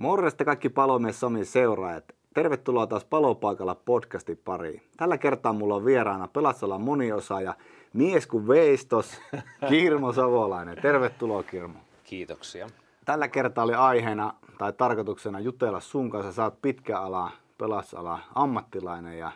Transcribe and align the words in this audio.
Morjesta 0.00 0.44
kaikki 0.44 0.68
palomies 0.68 1.20
Sami 1.20 1.44
seuraajat. 1.44 2.04
Tervetuloa 2.34 2.86
taas 2.86 3.04
Palopaikalla 3.04 3.74
podcastin 3.74 4.40
pariin. 4.44 4.82
Tällä 4.96 5.18
kertaa 5.18 5.52
mulla 5.52 5.74
on 5.74 5.84
vieraana 5.84 6.28
Pelastusalan 6.28 6.80
moniosaaja, 6.80 7.54
mies 7.92 8.26
kuin 8.26 8.48
veistos, 8.48 9.20
Kirmo 9.68 10.12
Savolainen. 10.12 10.78
Tervetuloa 10.82 11.42
Kirmo. 11.42 11.78
Kiitoksia. 12.04 12.66
Tällä 13.04 13.28
kertaa 13.28 13.64
oli 13.64 13.74
aiheena 13.74 14.34
tai 14.58 14.72
tarkoituksena 14.72 15.40
jutella 15.40 15.80
sun 15.80 16.10
kanssa. 16.10 16.32
Sä 16.32 16.44
oot 16.44 16.62
pitkä 16.62 17.00
ala, 17.00 17.30
pelastusala 17.58 18.18
ammattilainen 18.34 19.18
ja 19.18 19.32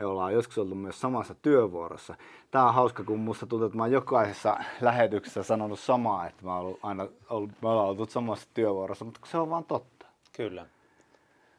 me 0.00 0.06
ollaan 0.06 0.32
joskus 0.32 0.58
oltu 0.58 0.74
myös 0.74 1.00
samassa 1.00 1.34
työvuorossa. 1.34 2.14
Tää 2.50 2.64
on 2.64 2.74
hauska, 2.74 3.04
kun 3.04 3.18
musta 3.18 3.46
tuntuu, 3.46 3.66
että 3.66 3.76
mä 3.76 3.82
oon 3.82 3.92
jokaisessa 3.92 4.56
lähetyksessä 4.80 5.42
sanonut 5.42 5.80
samaa, 5.80 6.26
että 6.26 6.44
mä 6.44 6.56
oon 6.56 6.78
aina 6.82 7.08
ollut, 7.30 7.50
me 7.62 7.68
ollaan 7.68 7.88
oltu 7.88 8.06
samassa 8.06 8.48
työvuorossa, 8.54 9.04
mutta 9.04 9.20
se 9.24 9.38
on 9.38 9.50
vaan 9.50 9.64
totta. 9.64 10.06
Kyllä. 10.36 10.66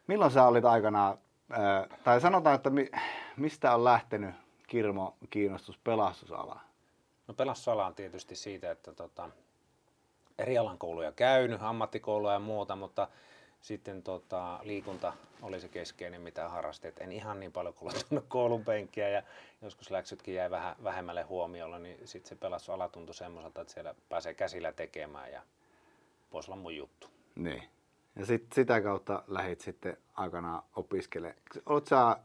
Milloin 0.08 0.32
sä 0.32 0.48
olit 0.48 0.66
aikanaan, 0.66 1.18
ää, 1.52 1.88
tai 2.04 2.22
sanotaan, 2.22 2.56
että 2.56 2.70
mi, 2.70 2.92
mistä 3.38 3.76
on 3.76 3.84
lähtenyt 3.84 4.36
Kirmo 4.68 5.16
kiinnostus 5.30 5.78
pelastusalaan? 5.78 6.62
No 7.28 7.34
pelastusala 7.34 7.86
on 7.86 7.96
tietysti 7.96 8.36
siitä, 8.36 8.72
että 8.72 8.94
tota, 8.94 9.30
eri 10.40 10.58
alan 10.58 10.78
kouluja 10.78 11.12
käynyt, 11.12 11.62
ammattikouluja 11.62 12.34
ja 12.34 12.40
muuta, 12.40 12.76
mutta 12.76 13.08
sitten 13.62 14.04
tota, 14.04 14.60
liikunta 14.64 15.14
oli 15.42 15.60
se 15.60 15.68
keskeinen, 15.68 16.22
mitä 16.22 16.50
harrastin. 16.50 16.94
En 17.00 17.12
ihan 17.12 17.40
niin 17.40 17.52
paljon 17.52 17.74
kuluttanut 17.74 18.26
koulun 18.38 18.66
penkkiä 18.66 19.10
ja 19.10 19.24
joskus 19.62 19.92
läksytkin 19.92 20.36
jäi 20.36 20.52
vähän 20.52 20.76
vähemmälle 20.84 21.24
huomiolle, 21.24 21.80
niin 21.80 22.08
sitten 22.08 22.30
se 22.30 22.36
pelastusala 22.36 22.90
tuntui 22.90 23.16
semmoiselta, 23.16 23.62
että 23.62 23.74
siellä 23.74 23.96
pääsee 24.10 24.34
käsillä 24.34 24.72
tekemään 24.72 25.32
ja 25.32 25.42
voisi 26.34 26.52
olla 26.52 26.62
mun 26.62 26.76
juttu. 26.76 27.08
Niin. 27.36 27.64
Ja 28.16 28.26
sit, 28.26 28.46
sitä 28.54 28.82
kautta 28.82 29.24
lähit 29.28 29.62
sitten 29.62 29.98
aikanaan 30.14 30.64
opiskelemaan. 30.76 31.42
Oletko 31.66 31.90
sä 31.90 32.18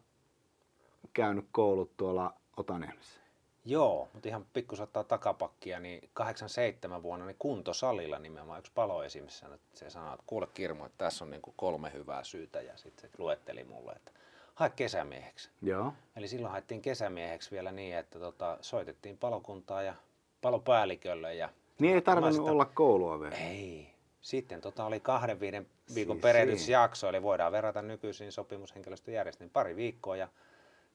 käynyt 1.12 1.46
koulut 1.52 1.96
tuolla 1.96 2.34
Otaniemessä? 2.56 3.20
Joo, 3.66 4.08
mutta 4.12 4.28
ihan 4.28 4.46
pikkusattaa 4.52 5.04
takapakkia, 5.04 5.80
niin 5.80 6.08
87 6.12 7.02
vuonna 7.02 7.26
niin 7.26 7.36
kuntosalilla 7.38 8.18
nimenomaan 8.18 8.58
yksi 8.58 8.72
paloesimies 8.74 9.38
sanoi, 9.38 9.54
että 9.54 9.78
se 9.78 9.90
sanoi, 9.90 10.14
että 10.14 10.24
kuule 10.26 10.48
Kirmo, 10.54 10.86
että 10.86 10.98
tässä 11.04 11.24
on 11.24 11.30
niin 11.30 11.42
kuin 11.42 11.54
kolme 11.56 11.92
hyvää 11.92 12.24
syytä 12.24 12.60
ja 12.60 12.76
sitten 12.76 13.10
se 13.10 13.16
luetteli 13.18 13.64
mulle, 13.64 13.92
että 13.92 14.12
hae 14.54 14.70
kesämieheksi. 14.70 15.50
Joo. 15.62 15.92
Eli 16.16 16.28
silloin 16.28 16.52
haettiin 16.52 16.82
kesämieheksi 16.82 17.50
vielä 17.50 17.72
niin, 17.72 17.96
että 17.96 18.18
tota, 18.18 18.58
soitettiin 18.60 19.18
palokuntaa 19.18 19.82
ja 19.82 19.94
palopäällikölle. 20.40 21.34
Ja 21.34 21.48
Niin 21.78 21.94
ei 21.94 22.02
tarvinnut 22.02 22.34
sitä- 22.34 22.50
olla 22.50 22.64
koulua 22.64 23.20
vielä. 23.20 23.36
Ei. 23.36 23.94
Sitten 24.20 24.60
tota 24.60 24.84
oli 24.84 25.00
kahden 25.00 25.40
viiden 25.40 25.66
viikon 25.94 26.16
Siis 26.16 26.22
perehdytysjakso, 26.22 27.08
eli 27.08 27.22
voidaan 27.22 27.52
verrata 27.52 27.82
nykyisiin 27.82 28.32
sopimushenkilöstöjärjestelmiin 28.32 29.52
pari 29.52 29.76
viikkoa 29.76 30.16
ja 30.16 30.28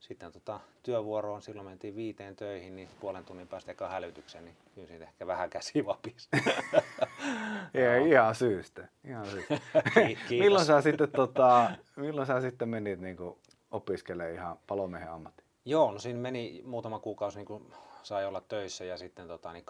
sitten 0.02 0.32
tota, 0.32 0.60
työvuoroon 0.84 1.42
silloin 1.42 1.68
mentiin 1.68 1.96
viiteen 1.96 2.36
töihin, 2.36 2.76
niin 2.76 2.90
puolen 3.00 3.26
tunnin 3.26 3.48
päästä 3.48 3.72
eka 3.72 3.90
hälytyksen, 3.90 4.46
niin 4.46 4.58
kyllä 4.76 4.88
siitä 4.88 5.04
ehkä 5.04 5.28
vähän 5.28 5.50
käsi 5.50 5.86
vapisi. 5.86 6.30
Ei, 7.74 8.10
ihan 8.10 8.36
syystä. 8.36 8.88
Ihan 9.04 9.26
syystä. 9.26 9.60
Kiitos. 10.06 10.30
milloin, 10.30 10.66
sä 10.66 10.82
sitten, 10.82 11.12
tota, 11.12 11.72
milloin 11.96 12.28
sä 12.28 12.42
sitten 12.42 12.70
menit 12.70 13.00
niin 13.00 13.18
opiskelemaan 13.72 14.34
ihan 14.34 14.60
palomiehen 14.68 15.12
ammattiin? 15.12 15.48
Joo, 15.66 15.92
no 15.92 16.00
siinä 16.00 16.20
meni 16.20 16.62
muutama 16.66 17.00
kuukausi, 17.00 17.38
niin 17.38 17.46
kun 17.46 17.74
sai 18.04 18.26
olla 18.26 18.42
töissä 18.42 18.86
ja 18.86 18.98
sitten 18.98 19.28
tota, 19.28 19.54
niin 19.54 19.66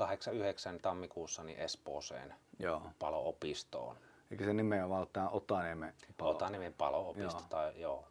8-9 0.76 0.80
tammikuussa 0.82 1.44
niin 1.44 1.60
Espooseen 1.60 2.34
Joo. 2.60 2.82
palo-opistoon. 3.00 3.98
Eikö 4.32 4.46
se 4.46 4.54
nimenomaan 4.54 5.00
ole 5.02 5.08
tämä 5.14 5.30
Otaniemen 5.30 5.94
palo? 6.18 6.32
Otaniemen 6.32 6.74
palo-opisto. 6.74 7.40
Joo. 7.40 7.48
Tai, 7.50 7.82
joo. 7.82 8.08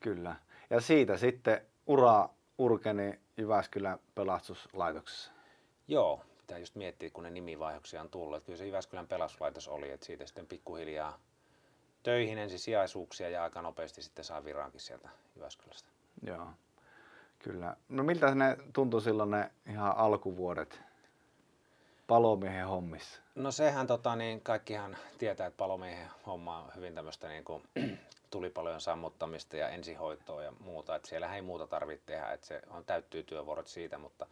Kyllä. 0.00 0.36
Ja 0.72 0.80
siitä 0.80 1.16
sitten 1.16 1.60
ura 1.86 2.28
urkeni 2.58 3.20
Jyväskylän 3.36 3.98
pelastuslaitoksessa. 4.14 5.32
Joo, 5.88 6.24
pitää 6.38 6.58
just 6.58 6.74
miettiä, 6.74 7.10
kun 7.10 7.24
ne 7.24 7.30
nimivaihoksia 7.30 8.00
on 8.00 8.10
tullut. 8.10 8.36
Että 8.36 8.46
kyllä 8.46 8.56
se 8.56 8.66
Jyväskylän 8.66 9.08
pelastuslaitos 9.08 9.68
oli, 9.68 9.90
että 9.90 10.06
siitä 10.06 10.26
sitten 10.26 10.46
pikkuhiljaa 10.46 11.18
töihin 12.02 12.38
ensin 12.38 12.58
sijaisuuksia 12.58 13.28
ja 13.28 13.42
aika 13.42 13.62
nopeasti 13.62 14.02
sitten 14.02 14.24
saa 14.24 14.44
viraankin 14.44 14.80
sieltä 14.80 15.08
Jyväskylästä. 15.36 15.88
Joo. 16.26 16.46
Kyllä. 17.38 17.76
No 17.88 18.02
miltä 18.02 18.34
ne 18.34 18.56
tuntui 18.72 19.02
silloin 19.02 19.30
ne 19.30 19.50
ihan 19.66 19.96
alkuvuodet 19.96 20.80
palomiehen 22.06 22.66
hommissa? 22.66 23.20
No 23.34 23.52
sehän 23.52 23.86
tota, 23.86 24.16
niin 24.16 24.40
kaikkihan 24.40 24.96
tietää, 25.18 25.46
että 25.46 25.56
palomiehen 25.56 26.08
homma 26.26 26.58
on 26.58 26.70
hyvin 26.76 26.94
tämmöistä 26.94 27.28
niin 27.28 27.44
kuin, 27.44 27.62
tulipalojen 28.32 28.80
sammuttamista 28.80 29.56
ja 29.56 29.68
ensihoitoa 29.68 30.42
ja 30.42 30.52
muuta. 30.60 30.96
Että 30.96 31.08
siellä 31.08 31.34
ei 31.34 31.42
muuta 31.42 31.66
tarvitse 31.66 32.06
tehdä, 32.06 32.32
että 32.32 32.46
se 32.46 32.62
on, 32.70 32.84
täyttyy 32.84 33.22
työvuorot 33.22 33.66
siitä, 33.66 33.98
mutta 33.98 34.26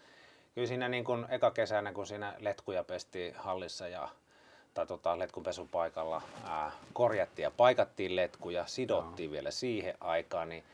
kyllä 0.55 0.67
siinä 0.67 0.89
niin 0.89 1.05
kuin 1.05 1.27
eka 1.29 1.51
kesänä, 1.51 1.93
kun 1.93 2.07
siinä 2.07 2.35
letkuja 2.39 2.85
pestiin 2.85 3.35
hallissa 3.35 3.89
ja 3.89 4.09
tai 4.75 4.87
tota, 4.87 5.19
letkun 5.19 5.45
paikalla 5.71 6.23
ää, 6.45 6.73
korjattiin 6.93 7.45
ja 7.45 7.51
paikattiin 7.51 8.17
letkuja, 8.17 8.67
sidottiin 8.67 9.31
no. 9.31 9.33
vielä 9.33 9.51
siihen 9.51 9.95
aikaan, 10.01 10.49
niin 10.49 10.65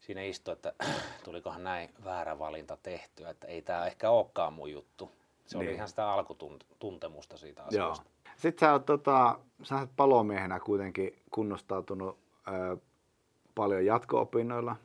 siinä 0.00 0.22
istui, 0.22 0.52
että 0.52 0.72
tulikohan 1.24 1.64
näin 1.64 1.90
väärä 2.04 2.38
valinta 2.38 2.78
tehtyä, 2.82 3.30
että 3.30 3.46
ei 3.46 3.62
tämä 3.62 3.86
ehkä 3.86 4.10
olekaan 4.10 4.52
mun 4.52 4.72
juttu. 4.72 5.12
Se 5.46 5.58
oli 5.58 5.66
Niin. 5.66 5.74
ihan 5.76 5.88
sitä 5.88 6.12
alkutuntemusta 6.12 7.36
siitä 7.36 7.62
Joo. 7.70 7.90
asiasta. 7.90 8.10
Sitten 8.36 8.66
sä 8.66 8.72
oot, 8.72 8.86
tota, 8.86 9.38
sä 9.62 9.78
oot 9.78 9.90
palomiehenä 9.96 10.60
kuitenkin 10.60 11.18
kunnostautunut 11.30 12.18
ö, 12.52 12.76
paljon 13.54 13.86
jatko-opinnoilla. 13.86 14.76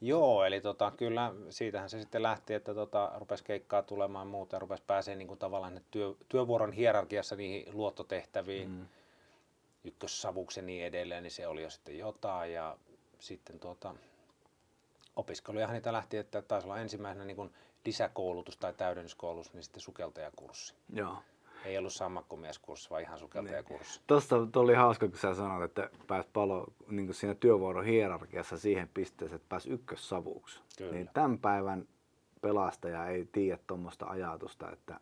Joo, 0.00 0.44
eli 0.44 0.60
tota, 0.60 0.90
kyllä 0.90 1.32
siitähän 1.50 1.90
se 1.90 2.00
sitten 2.00 2.22
lähti, 2.22 2.54
että 2.54 2.74
tota, 2.74 3.12
rupesi 3.16 3.44
keikkaa 3.44 3.82
tulemaan 3.82 4.26
muuta 4.26 4.56
ja 4.56 4.60
rupesi 4.60 4.82
pääsee 4.86 5.16
niin 5.16 5.28
kuin 5.28 5.38
tavallaan 5.38 5.80
työ, 5.90 6.14
työvuoron 6.28 6.72
hierarkiassa 6.72 7.36
niihin 7.36 7.64
luottotehtäviin, 7.72 8.70
mm. 8.70 8.86
ykkössavuksi 9.84 10.60
ja 10.60 10.66
niin 10.66 10.84
edelleen, 10.84 11.22
niin 11.22 11.30
se 11.30 11.46
oli 11.46 11.62
jo 11.62 11.70
sitten 11.70 11.98
jotain. 11.98 12.52
Ja 12.52 12.76
sitten 13.18 13.60
tuota, 13.60 13.94
opiskelujahan 15.16 15.74
niitä 15.74 15.92
lähti, 15.92 16.16
että 16.16 16.42
taisi 16.42 16.66
olla 16.66 16.80
ensimmäisenä 16.80 17.24
niin 17.24 17.36
kuin 17.36 17.54
lisäkoulutus 17.84 18.56
tai 18.56 18.74
täydennyskoulutus, 18.74 19.52
niin 19.52 19.62
sitten 19.62 19.80
sukeltajakurssi. 19.80 20.74
Joo. 20.92 21.16
Ei 21.64 21.78
ollut 21.78 21.92
sammakkomieskurssi, 21.92 22.90
vaan 22.90 23.02
ihan 23.02 23.18
sukeltajakurssi. 23.18 24.00
Tuossa 24.06 24.36
oli 24.56 24.74
hauska, 24.74 25.08
kun 25.08 25.18
sä 25.18 25.34
sanoit, 25.34 25.64
että 25.64 25.90
pääs 26.06 26.26
palo 26.32 26.66
niin 26.88 27.06
kuin 27.06 27.14
siinä 27.14 27.34
työvuoron 27.34 27.84
hierarkiassa 27.84 28.58
siihen 28.58 28.90
pisteeseen, 28.94 29.36
että 29.36 29.48
pääs 29.48 29.66
ykkössavuksi. 29.66 30.60
Kyllä. 30.78 30.92
Niin 30.92 31.10
tämän 31.14 31.38
päivän 31.38 31.88
pelastaja 32.40 33.06
ei 33.06 33.28
tiedä 33.32 33.58
tuommoista 33.66 34.06
ajatusta, 34.06 34.70
että 34.70 35.00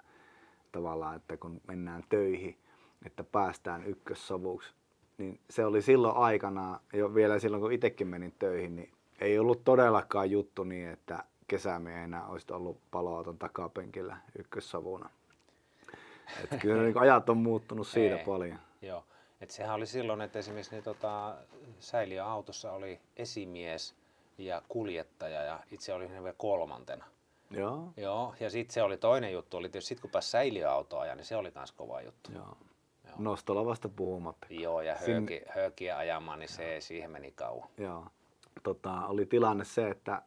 tavallaan, 0.72 1.16
että 1.16 1.36
kun 1.36 1.60
mennään 1.68 2.04
töihin, 2.08 2.58
että 3.06 3.24
päästään 3.24 3.86
ykkössavuksi. 3.86 4.74
Niin 5.18 5.40
se 5.50 5.64
oli 5.64 5.82
silloin 5.82 6.16
aikana, 6.16 6.80
jo 6.92 7.14
vielä 7.14 7.38
silloin 7.38 7.60
kun 7.60 7.72
itsekin 7.72 8.06
menin 8.06 8.34
töihin, 8.38 8.76
niin 8.76 8.92
ei 9.20 9.38
ollut 9.38 9.64
todellakaan 9.64 10.30
juttu 10.30 10.64
niin, 10.64 10.88
että 10.88 11.24
kesämiehenä 11.48 12.26
olisit 12.26 12.50
ollut 12.50 12.80
paloauton 12.90 13.38
takapenkillä 13.38 14.16
ykkössavuna. 14.38 15.10
Että 16.44 16.56
kyllä 16.56 16.82
niin 16.82 16.98
ajat 16.98 17.28
on 17.28 17.36
muuttunut 17.36 17.88
siitä 17.88 18.18
Ei. 18.18 18.24
paljon. 18.24 18.58
Joo, 18.82 19.04
että 19.40 19.54
sehän 19.54 19.74
oli 19.74 19.86
silloin, 19.86 20.20
että 20.20 20.38
esimerkiksi 20.38 20.72
niin, 20.74 20.84
tota, 20.84 21.34
säiliöautossa 21.80 22.72
oli 22.72 23.00
esimies 23.16 23.94
ja 24.38 24.62
kuljettaja 24.68 25.42
ja 25.42 25.60
itse 25.70 25.94
olin 25.94 26.10
vielä 26.10 26.34
kolmantena. 26.38 27.04
Joo. 27.50 27.92
Joo, 27.96 28.34
ja 28.40 28.50
sitten 28.50 28.74
se 28.74 28.82
oli 28.82 28.96
toinen 28.96 29.32
juttu, 29.32 29.56
oli 29.56 29.68
tietysti 29.68 29.88
sit 29.88 30.00
kun 30.00 30.10
pääsi 30.10 30.30
säiliöautoa 30.30 31.00
ajaa, 31.00 31.14
niin 31.14 31.24
se 31.24 31.36
oli 31.36 31.52
myös 31.54 31.72
kova 31.72 32.00
juttu. 32.00 32.32
Joo. 32.32 32.56
Nostolavasta 33.18 33.88
puhumatta. 33.88 34.46
Joo, 34.50 34.80
ja 34.80 34.96
Sin- 34.98 35.14
hööki, 35.14 35.42
höökiä 35.48 35.96
ajamaan, 35.96 36.38
niin 36.38 36.48
se, 36.48 36.80
siihen 36.80 37.10
meni 37.10 37.30
kauan. 37.30 37.68
Joo. 37.78 38.06
Tota, 38.62 39.06
oli 39.06 39.26
tilanne 39.26 39.64
se, 39.64 39.90
että 39.90 40.22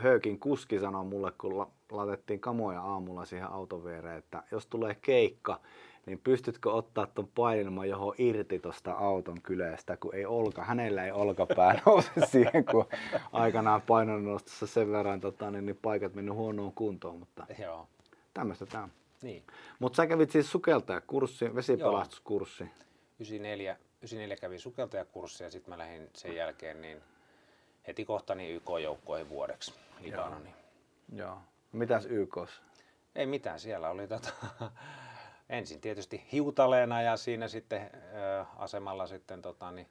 Höökin 0.00 0.38
kuski 0.40 0.78
sanoi 0.78 1.04
mulle, 1.04 1.32
kun 1.38 1.58
la- 1.58 1.70
laitettiin 1.90 2.40
kamoja 2.40 2.80
aamulla 2.82 3.24
siihen 3.24 3.50
auton 3.52 3.84
viereen, 3.84 4.18
että 4.18 4.42
jos 4.50 4.66
tulee 4.66 4.94
keikka, 4.94 5.60
niin 6.06 6.18
pystytkö 6.24 6.72
ottaa 6.72 7.06
ton 7.06 7.28
painelman 7.34 7.88
johon 7.88 8.14
irti 8.18 8.58
tuosta 8.58 8.92
auton 8.92 9.42
kyleestä, 9.42 9.96
kun 9.96 10.14
ei 10.14 10.26
olka, 10.26 10.64
hänellä 10.64 11.04
ei 11.04 11.12
olkapää 11.12 11.80
nouse 11.86 12.10
siihen, 12.26 12.64
kun 12.70 12.86
aikanaan 13.32 13.82
painonnostossa 13.82 14.66
sen 14.66 14.92
verran 14.92 15.20
tota, 15.20 15.50
niin, 15.50 15.66
niin 15.66 15.78
paikat 15.82 16.14
mennyt 16.14 16.34
huonoon 16.34 16.72
kuntoon, 16.72 17.18
mutta 17.18 17.46
Joo, 17.58 17.88
tämmöistä 18.34 18.66
tämä. 18.66 18.88
niin. 19.22 19.42
Mutta 19.78 19.96
sä 19.96 20.06
kävit 20.06 20.30
siis 20.30 20.50
sukeltajakurssi, 20.50 21.54
vesipelastuskurssi. 21.54 22.64
94, 23.18 23.72
94 23.72 24.36
kävin 24.36 24.60
sukeltajakurssi 24.60 25.44
ja 25.44 25.50
sitten 25.50 25.74
mä 25.74 25.78
lähdin 25.78 26.10
sen 26.14 26.36
jälkeen 26.36 26.80
niin 26.82 26.98
heti 27.86 28.04
kohta 28.04 28.34
niin 28.34 28.56
YK-joukkoihin 28.56 29.28
vuodeksi 29.28 29.74
Libanoniin. 30.00 30.54
Joo. 31.12 31.38
Mitäs 31.72 32.06
YKs? 32.06 32.62
Ei 33.14 33.26
mitään, 33.26 33.60
siellä 33.60 33.90
oli 33.90 34.08
tota, 34.08 34.30
ensin 35.48 35.80
tietysti 35.80 36.26
hiutaleena 36.32 37.02
ja 37.02 37.16
siinä 37.16 37.48
sitten 37.48 37.90
ö, 37.94 38.44
asemalla 38.56 39.06
sitten 39.06 39.42
tota, 39.42 39.70
niin, 39.70 39.88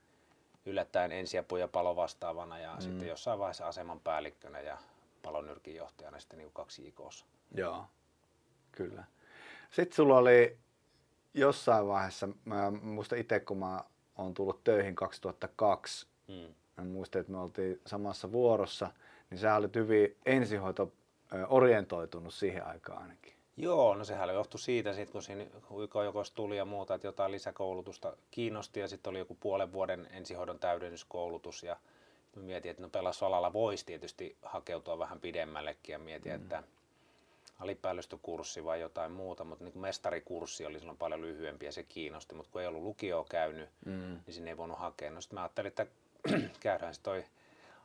yllättäen 0.65 1.11
ensiapu 1.11 1.57
ja 1.57 1.67
palo 1.67 1.95
vastaavana 1.95 2.59
ja 2.59 2.75
mm. 2.75 2.81
sitten 2.81 3.07
jossain 3.07 3.39
vaiheessa 3.39 3.67
aseman 3.67 3.99
päällikkönä 3.99 4.59
ja 4.59 4.77
palonyrkin 5.21 5.75
johtajana 5.75 6.19
sitten 6.19 6.39
niin 6.39 6.51
kaksi 6.53 6.87
ikossa. 6.87 7.25
Joo, 7.51 7.85
kyllä. 8.71 9.03
Sitten 9.71 9.95
sulla 9.95 10.17
oli 10.17 10.57
jossain 11.33 11.87
vaiheessa, 11.87 12.29
mä 12.45 12.71
muistan 12.71 13.19
itse 13.19 13.39
kun 13.39 13.57
mä 13.57 13.83
oon 14.17 14.33
tullut 14.33 14.63
töihin 14.63 14.95
2002, 14.95 16.07
mm. 16.27 16.55
mä 16.77 16.83
muistan, 16.83 17.19
että 17.19 17.31
me 17.31 17.37
oltiin 17.37 17.81
samassa 17.85 18.31
vuorossa, 18.31 18.91
niin 19.35 19.41
sä 19.41 19.55
olit 19.55 19.75
hyvin 19.75 20.17
ensihoito 20.25 20.91
orientoitunut 21.49 22.33
siihen 22.33 22.65
aikaan 22.65 23.01
ainakin. 23.01 23.33
Joo, 23.57 23.95
no 23.95 24.05
sehän 24.05 24.33
johtui 24.33 24.59
siitä, 24.59 24.93
sit, 24.93 25.09
kun 25.09 25.23
siinä 25.23 25.45
jokos 26.05 26.31
tuli 26.31 26.57
ja 26.57 26.65
muuta, 26.65 26.95
että 26.95 27.07
jotain 27.07 27.31
lisäkoulutusta 27.31 28.17
kiinnosti 28.31 28.79
ja 28.79 28.87
sitten 28.87 29.11
oli 29.11 29.19
joku 29.19 29.37
puolen 29.39 29.73
vuoden 29.73 30.07
ensihoidon 30.11 30.59
täydennyskoulutus 30.59 31.63
ja 31.63 31.77
mietin, 32.35 32.71
että 32.71 32.83
no 32.83 32.89
pelastusalalla 32.89 33.53
voisi 33.53 33.85
tietysti 33.85 34.37
hakeutua 34.41 34.99
vähän 34.99 35.19
pidemmällekin 35.19 35.93
ja 35.93 35.99
mietin, 35.99 36.31
mm. 36.31 36.35
että 36.35 36.63
alipäällystökurssi 37.59 38.65
vai 38.65 38.81
jotain 38.81 39.11
muuta, 39.11 39.43
mutta 39.43 39.63
niin 39.63 39.79
mestarikurssi 39.79 40.65
oli 40.65 40.79
silloin 40.79 40.97
paljon 40.97 41.21
lyhyempi 41.21 41.65
ja 41.65 41.71
se 41.71 41.83
kiinnosti, 41.83 42.35
mutta 42.35 42.51
kun 42.51 42.61
ei 42.61 42.67
ollut 42.67 42.83
lukioa 42.83 43.25
käynyt, 43.29 43.69
mm. 43.85 44.19
niin 44.25 44.33
sinne 44.33 44.49
ei 44.49 44.57
voinut 44.57 44.79
hakea. 44.79 45.11
No 45.11 45.21
sitten 45.21 45.37
mä 45.37 45.43
ajattelin, 45.43 45.67
että 45.67 45.87
käydään 46.59 46.95
se 46.95 47.01
toi 47.01 47.25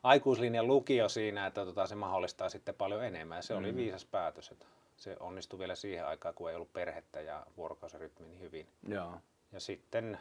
aikuislinjan 0.03 0.67
lukio 0.67 1.09
siinä, 1.09 1.47
että 1.47 1.65
tota, 1.65 1.87
se 1.87 1.95
mahdollistaa 1.95 2.49
sitten 2.49 2.75
paljon 2.75 3.05
enemmän 3.05 3.39
ja 3.39 3.43
se 3.43 3.55
mm. 3.55 3.59
oli 3.59 3.77
viisas 3.77 4.05
päätös. 4.05 4.51
Että 4.51 4.67
se 4.97 5.17
onnistui 5.21 5.59
vielä 5.59 5.75
siihen 5.75 6.07
aikaan, 6.07 6.35
kun 6.35 6.51
ei 6.51 6.57
ollut 6.57 6.73
perhettä 6.73 7.21
ja 7.21 7.47
vuorokausirytmi 7.57 8.27
niin 8.27 8.41
hyvin. 8.41 8.67
Joo. 8.89 9.15
Ja 9.53 9.61
sitten 9.61 10.19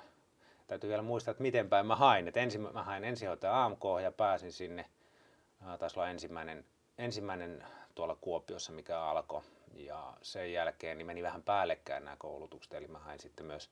täytyy 0.68 0.90
vielä 0.90 1.02
muistaa, 1.02 1.32
että 1.32 1.42
miten 1.42 1.70
päin 1.70 1.86
mä 1.86 1.96
hain. 1.96 2.28
Et 2.28 2.38
ensin 2.38 2.62
mä 2.62 2.84
hain 2.84 3.04
ensihoitaja 3.04 3.66
AMK 3.66 3.84
ja 4.04 4.12
pääsin 4.12 4.52
sinne. 4.52 4.86
Taisi 5.80 6.00
olla 6.00 6.10
ensimmäinen, 6.10 6.66
ensimmäinen 6.98 7.64
tuolla 7.96 8.18
Kuopiossa, 8.22 8.72
mikä 8.72 9.02
alkoi. 9.02 9.42
Ja 9.76 10.14
sen 10.22 10.54
jälkeen 10.54 10.98
niin 10.98 11.06
meni 11.06 11.24
vähän 11.24 11.44
päällekkäin 11.44 12.06
nämä 12.06 12.18
koulutukset, 12.18 12.74
eli 12.74 12.88
mä 12.88 13.00
hain 13.00 13.20
sitten 13.20 13.46
myös 13.46 13.70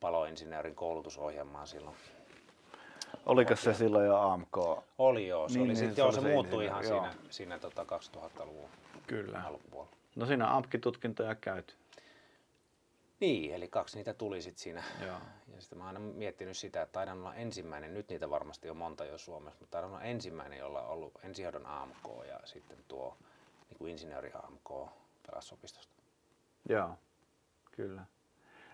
paloinsinöörin 0.00 0.74
koulutusohjelmaa 0.74 1.66
silloin. 1.66 1.96
Oliko 3.26 3.56
se 3.56 3.74
silloin 3.74 4.06
jo 4.06 4.16
AMK? 4.16 4.56
Oli 4.98 5.28
joo, 5.28 5.48
se, 5.48 5.54
niin, 5.54 5.64
oli 5.64 5.74
niin, 5.74 5.88
sit, 5.88 5.98
joo, 5.98 6.12
se, 6.12 6.20
se 6.20 6.28
muuttui 6.28 6.64
ihan 6.64 6.84
joo. 6.84 7.02
siinä, 7.02 7.14
siinä 7.30 7.58
tota 7.58 7.82
2000-luvun 7.82 8.70
Kyllä. 9.06 9.42
alkupuolella. 9.46 9.96
No 10.16 10.26
siinä 10.26 10.56
AMK-tutkintoja 10.56 11.34
käyty. 11.34 11.74
Niin, 13.20 13.54
eli 13.54 13.68
kaksi 13.68 13.96
niitä 13.96 14.14
tuli 14.14 14.42
sitten 14.42 14.62
siinä. 14.62 14.82
Joo. 15.06 15.18
Ja 15.54 15.60
sitten 15.60 15.78
mä 15.78 15.84
oon 15.84 15.96
aina 15.96 16.00
miettinyt 16.00 16.56
sitä, 16.56 16.82
että 16.82 16.92
taidan 16.92 17.18
olla 17.18 17.34
ensimmäinen, 17.34 17.94
nyt 17.94 18.08
niitä 18.08 18.30
varmasti 18.30 18.70
on 18.70 18.76
monta 18.76 19.04
jo 19.04 19.18
Suomessa, 19.18 19.60
mutta 19.60 19.70
taidan 19.70 19.90
olla 19.90 20.02
ensimmäinen, 20.02 20.58
jolla 20.58 20.82
on 20.82 20.88
ollut 20.88 21.12
ensihoidon 21.22 21.66
AMK 21.66 22.26
ja 22.28 22.40
sitten 22.44 22.78
tuo 22.88 23.16
niin 23.68 23.78
kuin 23.78 23.92
insinööri 23.92 24.30
AMK 24.34 24.90
pelastusopistosta. 25.26 25.92
Joo, 26.68 26.90
kyllä. 27.72 28.04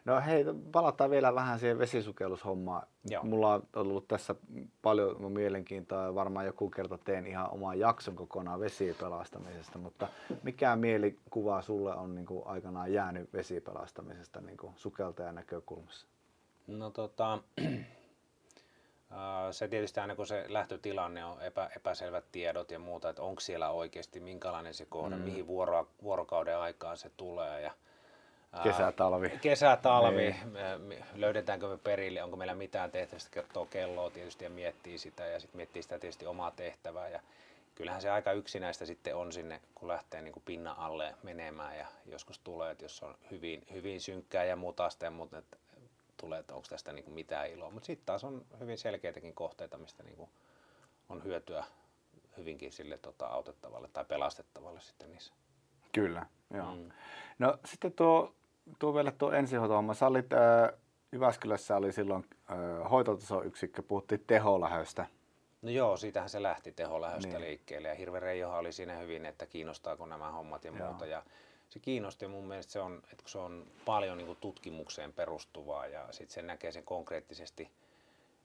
No 0.05 0.21
hei, 0.21 0.45
palataan 0.73 1.11
vielä 1.11 1.35
vähän 1.35 1.59
siihen 1.59 1.79
vesisukellushommaan. 1.79 2.87
Joo. 3.05 3.25
Mulla 3.25 3.55
on 3.55 3.67
ollut 3.75 4.09
tässä 4.09 4.35
paljon 4.83 5.33
mielenkiintoa 5.33 6.03
ja 6.03 6.15
varmaan 6.15 6.47
joku 6.47 6.71
kerta 6.71 6.99
teen 6.99 7.27
ihan 7.27 7.51
oman 7.51 7.79
jakson 7.79 8.17
kokonaan 8.17 8.61
vesipelastamisesta, 8.61 9.79
mutta 9.79 10.09
mikä 10.43 10.77
mielikuva 10.77 11.63
sulle 11.63 11.95
on 11.95 12.15
niin 12.15 12.27
kuin 12.27 12.47
aikanaan 12.47 12.93
jäänyt 12.93 13.33
vesipelastamisesta 13.33 14.41
niin 14.41 14.57
kuin 14.57 14.73
sukeltajan 14.77 15.35
näkökulmassa? 15.35 16.07
No 16.67 16.91
tota, 16.91 17.39
se 19.51 19.69
tietysti 19.69 20.01
aina 20.01 20.17
kun 20.17 20.27
se 20.27 20.45
lähtötilanne 20.49 21.25
on 21.25 21.43
epä, 21.43 21.71
epäselvät 21.77 22.25
tiedot 22.33 22.71
ja 22.71 22.79
muuta, 22.79 23.09
että 23.09 23.23
onko 23.23 23.41
siellä 23.41 23.71
oikeasti 23.71 24.21
minkälainen 24.21 24.75
se 24.75 24.85
kohde, 24.85 25.17
mm. 25.17 25.23
mihin 25.23 25.47
vuoro, 25.47 25.89
vuorokauden 26.03 26.59
aikaan 26.59 26.97
se 26.97 27.11
tulee 27.17 27.61
ja 27.61 27.73
Kesä-talvi. 28.63 29.31
Kesä-talvi. 29.31 30.37
Niin. 30.89 31.05
Löydetäänkö 31.15 31.69
me 31.69 31.79
perille, 31.79 32.23
onko 32.23 32.37
meillä 32.37 32.55
mitään 32.55 32.91
tehtävistä, 32.91 33.31
kertoo 33.31 33.67
kelloa 33.67 34.11
tietysti 34.11 34.45
ja 34.45 34.51
miettii 34.51 34.99
sitä 34.99 35.27
ja 35.27 35.41
sitten 35.41 35.57
miettii 35.57 35.83
sitä 35.83 35.99
tietysti 35.99 36.27
omaa 36.27 36.51
tehtävää. 36.51 37.09
Ja 37.09 37.21
kyllähän 37.75 38.03
se 38.03 38.11
aika 38.11 38.33
yksinäistä 38.33 38.87
sitten 38.87 39.17
on 39.17 39.33
sinne, 39.33 39.61
kun 39.75 39.89
lähtee 39.89 40.23
niin 40.23 40.33
kuin 40.33 40.43
pinnan 40.47 40.77
alle 40.79 41.15
menemään 41.23 41.79
ja 41.79 41.87
joskus 42.07 42.39
tulee, 42.39 42.71
että 42.71 42.85
jos 42.85 43.03
on 43.03 43.15
hyvin, 43.31 43.67
hyvin 43.73 44.01
synkkää 44.01 44.45
ja 44.45 44.57
mutasta 44.57 45.05
ja 45.05 45.11
muuta, 45.11 45.39
että 45.39 45.57
tulee, 46.17 46.39
että 46.39 46.55
onko 46.55 46.67
tästä 46.69 46.93
niin 46.93 47.05
kuin 47.05 47.15
mitään 47.15 47.51
iloa. 47.51 47.71
Mutta 47.71 47.87
sitten 47.87 48.07
taas 48.07 48.25
on 48.25 48.45
hyvin 48.61 48.79
selkeitäkin 48.79 49.35
kohteita, 49.35 49.79
mistä 49.79 50.03
niin 50.03 50.17
kuin 50.17 50.31
on 51.09 51.25
hyötyä 51.25 51.65
hyvinkin 52.37 52.73
sille 52.73 52.99
tota, 52.99 53.27
autettavalle 53.27 53.89
tai 53.93 54.05
pelastettavalle 54.05 54.81
sitten 54.81 55.11
niissä. 55.11 55.33
Kyllä, 55.93 56.27
joo. 56.55 56.75
Mm. 56.75 56.91
No 57.39 57.59
sitten 57.65 57.93
tuo 57.93 58.35
tuo 58.79 58.94
vielä 58.94 59.11
tuo 59.11 59.32
ensihoitohomma. 59.32 59.94
Sä 59.94 60.06
olit, 60.06 60.32
äh, 60.32 60.79
Jyväskylässä 61.12 61.76
oli 61.76 61.93
silloin 61.93 62.26
äh, 62.50 62.91
hoitotasoyksikkö, 62.91 63.82
puhuttiin 63.82 64.25
teholähöstä. 64.26 65.06
No 65.62 65.70
joo, 65.70 65.97
siitähän 65.97 66.29
se 66.29 66.43
lähti 66.43 66.73
teholähöstä 66.73 67.29
niin. 67.29 67.41
liikkeelle 67.41 67.88
ja 67.88 67.94
Hirve 67.94 68.20
Reijohan 68.20 68.59
oli 68.59 68.73
siinä 68.73 68.97
hyvin, 68.99 69.26
että 69.26 69.47
kiinnostaako 69.47 70.06
nämä 70.06 70.31
hommat 70.31 70.64
ja 70.64 70.73
joo. 70.73 70.88
muuta. 70.88 71.06
Ja 71.06 71.23
se 71.69 71.79
kiinnosti 71.79 72.25
ja 72.25 72.29
mun 72.29 72.49
mielestä 72.49 72.73
se 72.73 72.81
on, 72.81 72.97
että 72.97 73.23
kun 73.23 73.31
se 73.31 73.38
on 73.38 73.67
paljon 73.85 74.19
niin 74.19 74.37
tutkimukseen 74.41 75.12
perustuvaa 75.12 75.87
ja 75.87 76.08
sitten 76.11 76.35
se 76.35 76.43
näkee 76.43 76.73
sen 76.73 76.85
konkreettisesti, 76.85 77.70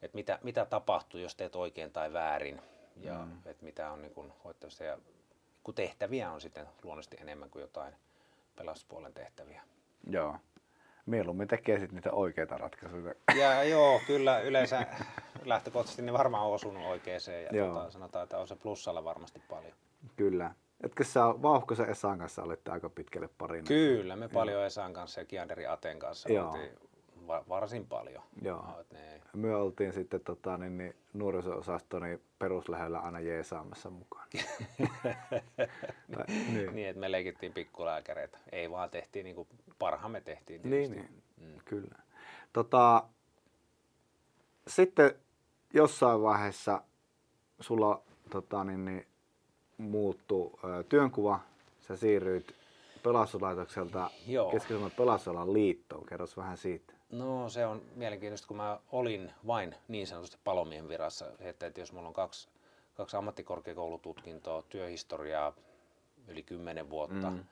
että 0.02 0.16
mitä, 0.16 0.40
mitä 0.44 0.66
tapahtuu, 0.66 1.20
jos 1.20 1.36
teet 1.36 1.56
oikein 1.56 1.92
tai 1.92 2.14
väärin 2.14 2.62
ja 2.96 3.14
mm. 3.14 3.38
että 3.46 3.66
mitä 3.66 3.92
on 3.92 4.02
niin 4.02 4.14
kuin, 4.14 4.34
ja 4.86 4.98
kun 5.64 5.74
tehtäviä 5.74 6.32
on 6.32 6.42
sitten 6.42 6.68
luonnollisesti 6.84 7.18
enemmän 7.20 7.50
kuin 7.50 7.62
jotain 7.62 7.94
pelastuspuolen 8.56 9.14
tehtäviä. 9.14 9.64
Joo. 10.10 10.36
Mieluummin 11.06 11.48
tekee 11.48 11.80
sitten 11.80 11.96
niitä 11.96 12.12
oikeita 12.12 12.58
ratkaisuja. 12.58 13.14
Ja 13.40 13.64
joo, 13.74 14.02
kyllä 14.08 14.40
yleensä 14.40 14.86
lähtökohtaisesti 15.46 16.02
ne 16.02 16.14
varmaan 16.14 16.46
on 16.46 16.54
osunut 16.54 16.86
oikeeseen 16.86 17.44
ja 17.44 17.66
tota, 17.66 17.92
sanotaan, 17.92 18.24
että 18.24 18.38
on 18.38 18.48
se 18.48 18.56
plussalla 18.56 19.04
varmasti 19.04 19.42
paljon. 19.50 19.74
Kyllä. 20.16 20.52
Etkö 20.84 21.04
sä 21.04 21.22
Vauhkosen 21.22 21.90
Esan 21.90 22.18
kanssa 22.20 22.44
olette 22.44 22.72
aika 22.72 22.90
pitkälle 22.90 23.30
parina? 23.38 23.68
Kyllä, 23.68 24.16
me 24.16 24.30
paljon 24.30 24.66
Esan 24.66 24.94
kanssa 24.94 25.22
ja 25.22 25.26
Kianderi 25.26 25.68
Aten 25.68 26.00
kanssa 26.00 26.32
Joo. 26.32 26.52
oltiin 26.52 26.72
va- 27.28 27.44
varsin 27.50 27.88
paljon. 27.88 28.24
Joo. 28.42 28.62
No, 28.62 28.84
ne... 28.94 29.22
Me 29.34 29.56
oltiin 29.56 29.94
sitten 29.94 30.22
tota, 30.22 30.58
niin, 30.58 30.78
niin, 30.78 30.96
nuoriso-osasto 31.14 32.00
niin 32.00 32.22
peruslähöllä 32.40 33.00
aina 33.00 33.20
jeesaamassa 33.20 33.90
mukaan. 33.90 34.28
niin. 36.54 36.76
niin, 36.76 36.88
että 36.88 37.00
me 37.00 37.12
leikittiin 37.12 37.54
pikkulääkäreitä. 37.54 38.38
Ei 38.52 38.72
vaan 38.72 38.90
tehtiin 38.90 39.24
niin 39.24 39.36
kuin 39.36 39.48
parhaamme 39.80 40.22
tehtiin. 40.22 40.62
Tietysti. 40.62 40.96
Niin, 40.96 41.10
niin. 41.38 41.54
Mm. 41.54 41.60
kyllä. 41.66 41.96
Tota, 42.54 43.04
sitten 44.68 45.12
jossain 45.74 46.22
vaiheessa 46.22 46.82
sulla 47.60 48.02
tota, 48.30 48.64
niin, 48.64 48.86
niin, 48.86 49.08
muuttui 49.78 50.52
ö, 50.64 50.84
työnkuva. 50.84 51.40
Sä 51.80 51.96
siirryit 51.96 52.56
pelastuslaitokselta 53.04 54.10
Keski-Suomen 54.52 54.92
pelastusalan 54.92 55.54
liittoon. 55.54 56.06
Kerros 56.06 56.38
vähän 56.38 56.58
siitä. 56.58 56.94
No 57.12 57.50
se 57.50 57.66
on 57.66 57.82
mielenkiintoista, 57.96 58.48
kun 58.48 58.58
mä 58.58 58.80
olin 58.92 59.34
vain 59.48 59.76
niin 59.88 60.08
sanotusti 60.08 60.38
palomiehen 60.44 60.90
virassa, 60.90 61.26
että, 61.40 61.66
että 61.66 61.80
jos 61.80 61.94
mulla 61.94 62.08
on 62.08 62.14
kaksi, 62.14 62.50
kaksi 62.94 63.18
ammattikorkeakoulututkintoa, 63.18 64.62
työhistoriaa 64.62 65.54
yli 66.28 66.44
kymmenen 66.44 66.90
vuotta 66.90 67.32
mm. 67.32 67.44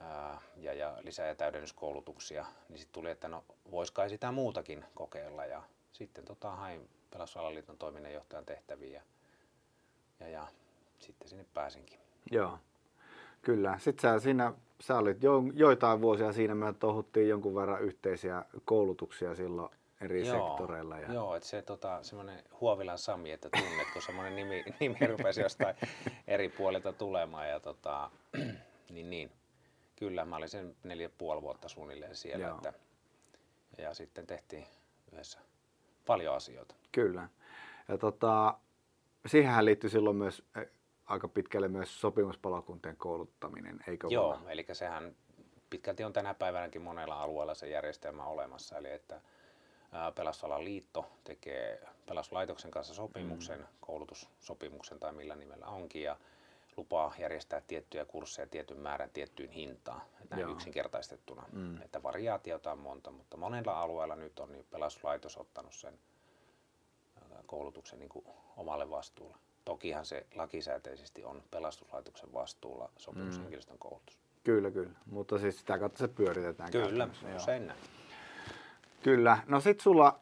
ää, 0.00 0.40
ja, 0.56 0.74
ja 0.74 0.96
lisää- 1.02 1.26
ja 1.26 1.34
täydennyskoulutuksia, 1.34 2.46
niin 2.68 2.78
sitten 2.78 2.92
tuli, 2.92 3.10
että 3.10 3.28
no 3.28 3.44
vois 3.70 3.90
kai 3.90 4.08
sitä 4.08 4.32
muutakin 4.32 4.84
kokeilla 4.94 5.44
ja 5.44 5.62
sitten 5.92 6.24
tota, 6.24 6.50
hain 6.50 6.88
Pelastusalaliiton 7.10 7.78
toiminnanjohtajan 7.78 8.44
tehtäviin 8.44 8.92
ja, 8.92 9.02
ja, 10.20 10.28
ja 10.28 10.46
sitten 10.98 11.28
sinne 11.28 11.46
pääsinkin. 11.54 12.00
Joo, 12.30 12.58
kyllä. 13.42 13.78
Sitten 13.78 14.02
sä 14.02 14.18
siinä 14.18 14.52
sä 14.80 14.98
olit 14.98 15.22
jo, 15.22 15.42
joitain 15.54 16.00
vuosia 16.00 16.32
siinä, 16.32 16.54
me 16.54 16.72
tohuttiin 16.72 17.28
jonkun 17.28 17.54
verran 17.54 17.82
yhteisiä 17.82 18.44
koulutuksia 18.64 19.34
silloin 19.34 19.70
eri 20.00 20.26
joo, 20.26 20.48
sektoreilla. 20.48 20.98
Ja... 20.98 21.12
Joo, 21.12 21.36
että 21.36 21.48
se 21.48 21.62
tota, 21.62 22.02
semmoinen 22.02 22.42
Huovilan 22.60 22.98
Sami, 22.98 23.32
että 23.32 23.48
tunnet, 23.50 23.86
kun 23.92 24.02
semmoinen 24.02 24.36
nimi, 24.36 24.64
nimi 24.80 25.06
rupesi 25.06 25.40
jostain 25.40 25.76
eri 26.26 26.48
puolilta 26.48 26.92
tulemaan. 26.92 27.48
Ja 27.48 27.60
tota, 27.60 28.10
niin, 28.90 29.10
niin. 29.10 29.30
Kyllä, 29.96 30.24
mä 30.24 30.36
olin 30.36 30.48
sen 30.48 30.76
neljä 30.82 31.10
puoli 31.18 31.42
vuotta 31.42 31.68
suunnilleen 31.68 32.16
siellä. 32.16 32.48
Että, 32.48 32.72
ja 33.78 33.94
sitten 33.94 34.26
tehtiin 34.26 34.66
yhdessä 35.12 35.38
paljon 36.06 36.34
asioita. 36.34 36.74
Kyllä. 36.92 37.28
Ja 37.88 37.98
tota, 37.98 38.54
siihenhän 39.26 39.64
liittyi 39.64 39.90
silloin 39.90 40.16
myös 40.16 40.42
aika 41.08 41.28
pitkälle 41.28 41.68
myös 41.68 42.00
sopimuspalokuntien 42.00 42.96
kouluttaminen, 42.96 43.80
eikö 43.86 44.06
Joo, 44.10 44.28
vaan? 44.28 44.50
eli 44.50 44.66
sehän 44.72 45.16
pitkälti 45.70 46.04
on 46.04 46.12
tänä 46.12 46.34
päivänäkin 46.34 46.82
monella 46.82 47.22
alueella 47.22 47.54
se 47.54 47.68
järjestelmä 47.68 48.24
olemassa, 48.24 48.78
eli 48.78 48.90
että 48.90 49.20
Pelastusalan 50.14 50.64
liitto 50.64 51.06
tekee 51.24 51.88
pelastuslaitoksen 52.06 52.70
kanssa 52.70 52.94
sopimuksen, 52.94 53.58
mm. 53.58 53.66
koulutussopimuksen 53.80 55.00
tai 55.00 55.12
millä 55.12 55.36
nimellä 55.36 55.66
onkin, 55.66 56.02
ja 56.02 56.16
lupaa 56.76 57.14
järjestää 57.18 57.60
tiettyjä 57.60 58.04
kursseja 58.04 58.46
tietyn 58.46 58.78
määrän 58.78 59.10
tiettyyn 59.10 59.50
hintaan, 59.50 60.02
näin 60.30 60.50
yksinkertaistettuna. 60.50 61.44
Mm. 61.52 61.82
Että 61.82 62.02
variaatiota 62.02 62.72
on 62.72 62.78
monta, 62.78 63.10
mutta 63.10 63.36
monella 63.36 63.80
alueella 63.80 64.16
nyt 64.16 64.38
on 64.40 64.52
niin 64.52 64.66
pelastuslaitos 64.70 65.36
ottanut 65.36 65.74
sen 65.74 65.98
koulutuksen 67.46 67.98
niin 67.98 68.08
kuin 68.08 68.24
omalle 68.56 68.90
vastuulle. 68.90 69.36
Tokihan 69.68 70.06
se 70.06 70.26
lakisääteisesti 70.34 71.24
on 71.24 71.42
pelastuslaitoksen 71.50 72.32
vastuulla 72.32 72.90
sopimushenkilöstön 72.96 73.76
mm. 73.76 73.78
koulutus. 73.78 74.18
Kyllä, 74.44 74.70
kyllä. 74.70 74.90
Mutta 75.06 75.38
siis 75.38 75.58
sitä 75.58 75.78
kautta 75.78 75.98
se 75.98 76.08
pyöritetään. 76.08 76.70
Kyllä, 76.70 77.08
sen 77.38 77.66
näin. 77.66 77.80
Kyllä. 79.02 79.38
No 79.46 79.60
sit 79.60 79.80
sulla 79.80 80.18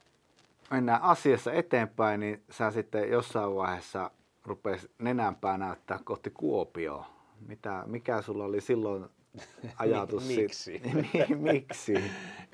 mennään 0.71 1.03
asiassa 1.03 1.53
eteenpäin, 1.53 2.21
niin 2.21 2.43
sä 2.51 2.71
sitten 2.71 3.11
jossain 3.11 3.55
vaiheessa 3.55 4.11
rupesi 4.45 4.91
nenänpää 4.99 5.59
näyttää 5.59 6.01
kohti 6.05 6.31
Kuopioa. 6.31 7.07
Mitä, 7.41 7.83
mikä 7.87 8.23
sulla 8.23 8.45
oli 8.45 8.61
silloin 8.61 9.07
ajatus? 9.79 10.27
Miksi? 10.27 10.83
Miksi? 11.53 11.95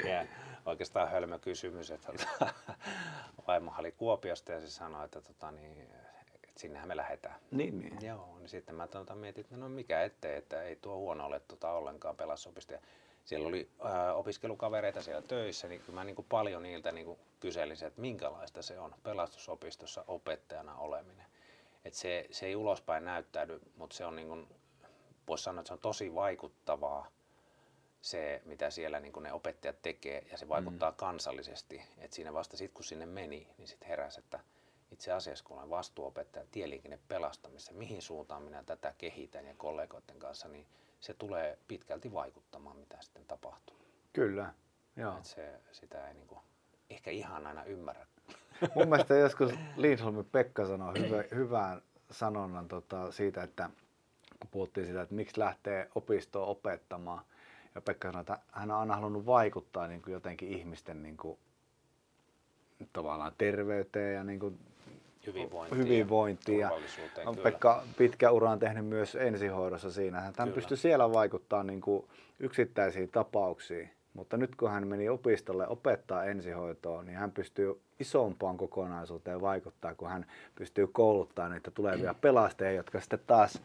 ja 0.09 0.27
oikeastaan 0.67 1.11
hölmö 1.11 1.39
kysymys, 1.39 1.91
että 1.91 2.13
tota, 2.13 2.55
vaimo 3.47 3.75
oli 3.79 3.93
Kuopiosta 3.93 4.53
ja 4.53 4.61
se 4.61 4.71
sanoi, 4.71 5.05
että, 5.05 5.21
tota, 5.21 5.51
niin, 5.51 5.89
sinnehän 6.57 6.89
me 6.89 6.97
lähdetään. 6.97 7.41
Niin, 7.51 7.79
niin. 7.79 8.07
Joo, 8.07 8.39
niin 8.39 8.49
sitten 8.49 8.75
mä 8.75 8.87
tota, 8.87 9.15
mietin, 9.15 9.45
että 9.45 9.57
no 9.57 9.69
mikä 9.69 10.03
ettei, 10.03 10.37
että 10.37 10.63
ei 10.63 10.77
tuo 10.77 10.97
huono 10.97 11.27
ole 11.27 11.41
tota, 11.41 11.73
ollenkaan 11.73 12.17
pelastusopisto 12.17 12.75
siellä 13.25 13.49
oli 13.49 13.71
ää, 13.83 14.15
opiskelukavereita 14.15 15.03
siellä 15.03 15.23
töissä, 15.23 15.69
niin 15.69 15.81
kyllä 15.81 15.95
mä 15.95 16.05
niin 16.05 16.17
kuin 16.17 16.27
paljon 16.29 16.63
niiltä 16.63 16.93
niin 16.93 17.07
kuin 17.07 17.19
kyselin, 17.41 17.85
että 17.85 18.01
minkälaista 18.01 18.63
se 18.63 18.79
on 18.79 18.95
pelastusopistossa 19.03 20.05
opettajana 20.09 20.77
oleminen. 20.77 21.27
Et 21.85 21.95
se, 21.95 22.27
se 22.31 22.47
ei 22.47 22.57
ulospäin 22.57 23.05
näyttäydy, 23.05 23.61
mutta 23.77 23.97
se 23.97 24.05
on 24.05 24.17
niin 24.17 24.29
kuin, 24.29 24.49
voisi 25.29 25.45
sanoa, 25.45 25.61
että 25.61 25.69
se 25.69 25.75
on 25.75 25.81
tosi 25.81 26.15
vaikuttavaa 26.15 27.07
se, 28.03 28.43
mitä 28.45 28.71
siellä 28.71 29.01
niin 29.01 29.13
kuin 29.13 29.23
ne 29.23 29.33
opettajat 29.33 29.83
tekee, 29.83 30.27
ja 30.31 30.39
se 30.39 30.49
vaikuttaa 30.49 30.91
mm. 30.91 30.97
kansallisesti. 30.97 31.83
Et 31.99 32.13
siinä 32.13 32.33
vasta 32.33 32.57
sitten, 32.57 32.75
kun 32.75 32.85
sinne 32.85 33.07
meni, 33.07 33.49
niin 33.59 33.69
sitten 33.69 33.89
heräsi, 33.89 34.21
että 34.21 34.41
itse 35.03 35.13
asiassa 35.13 35.45
kun 35.45 35.59
olen 35.59 35.71
vastuuopettaja 35.71 36.45
tieliikenne 36.51 36.99
pelastamissa, 37.09 37.73
mihin 37.73 38.03
suuntaan 38.03 38.43
minä 38.43 38.63
tätä 38.63 38.95
kehitän 38.99 39.47
ja 39.47 39.55
kollegoiden 39.57 40.19
kanssa, 40.19 40.49
niin 40.49 40.67
se 41.01 41.15
tulee 41.15 41.59
pitkälti 41.69 42.13
vaikuttamaan, 42.13 42.77
mitä 42.77 42.97
sitten 43.01 43.25
tapahtuu. 43.29 43.77
Kyllä, 44.13 44.55
joo. 44.97 45.19
Et 45.19 45.25
se, 45.25 45.61
sitä 45.73 46.09
ei 46.09 46.15
niinku, 46.15 46.39
ehkä 46.91 47.11
ihan 47.11 47.47
aina 47.47 47.65
ymmärrä. 47.65 48.07
Mun 48.75 48.89
mielestä 48.89 49.15
joskus 49.15 49.53
Lindholmin 49.77 50.25
Pekka 50.25 50.67
sanoi 50.67 50.95
hyvä, 50.99 51.25
hyvän 51.35 51.83
sanonnan 52.11 52.69
tota, 52.69 53.13
siitä, 53.13 53.43
että 53.43 53.71
kun 54.41 54.51
puhuttiin 54.51 54.87
siitä, 54.87 55.03
että 55.03 55.15
miksi 55.15 55.41
lähtee 55.41 55.91
opistoon 55.95 56.49
opettamaan, 56.49 57.25
ja 57.75 57.81
Pekka 57.81 58.09
sanoi, 58.09 58.21
että 58.21 58.39
hän 58.53 58.71
on 58.71 58.77
aina 58.77 58.95
halunnut 58.95 59.27
vaikuttaa 59.27 59.89
niin 59.89 60.03
kuin 60.03 60.13
jotenkin 60.13 60.49
ihmisten 60.49 61.03
niin 61.03 61.17
kuin, 61.17 61.39
tavallaan 62.93 63.33
terveyteen 63.39 64.15
ja 64.15 64.25
niin 64.25 64.41
kuin, 64.41 64.72
hyvinvointiin, 65.27 65.85
hyvinvointiin 65.85 66.59
ja, 66.59 66.71
ja 67.25 67.43
Pekka 67.43 67.83
pitkä 67.99 68.31
ura 68.31 68.51
on 68.51 68.59
tehnyt 68.59 68.87
myös 68.87 69.15
ensihoidossa 69.15 69.91
siinä. 69.91 70.21
Hän 70.21 70.33
kyllä. 70.35 70.53
pystyi 70.53 70.77
siellä 70.77 71.13
vaikuttaa 71.13 71.63
niin 71.63 71.81
kuin 71.81 72.05
yksittäisiin 72.41 73.09
tapauksiin, 73.09 73.91
mutta 74.15 74.37
nyt 74.37 74.57
kun 74.57 74.71
hän 74.71 74.87
meni 74.87 75.09
opistolle 75.09 75.69
opettaa 75.69 76.25
ensihoitoa, 76.25 77.03
niin 77.03 77.17
hän 77.17 77.33
pystyy 77.33 77.81
isompaan 78.01 78.57
kokonaisuuteen 78.57 79.41
vaikuttaa, 79.41 79.95
kun 79.95 80.09
hän 80.09 80.27
pystyy 80.55 80.87
kouluttamaan 80.87 81.53
niitä 81.53 81.71
tulevia 81.71 82.15
pelastajia, 82.15 82.73
jotka 82.73 83.01
sitten 83.01 83.21
taas 83.27 83.63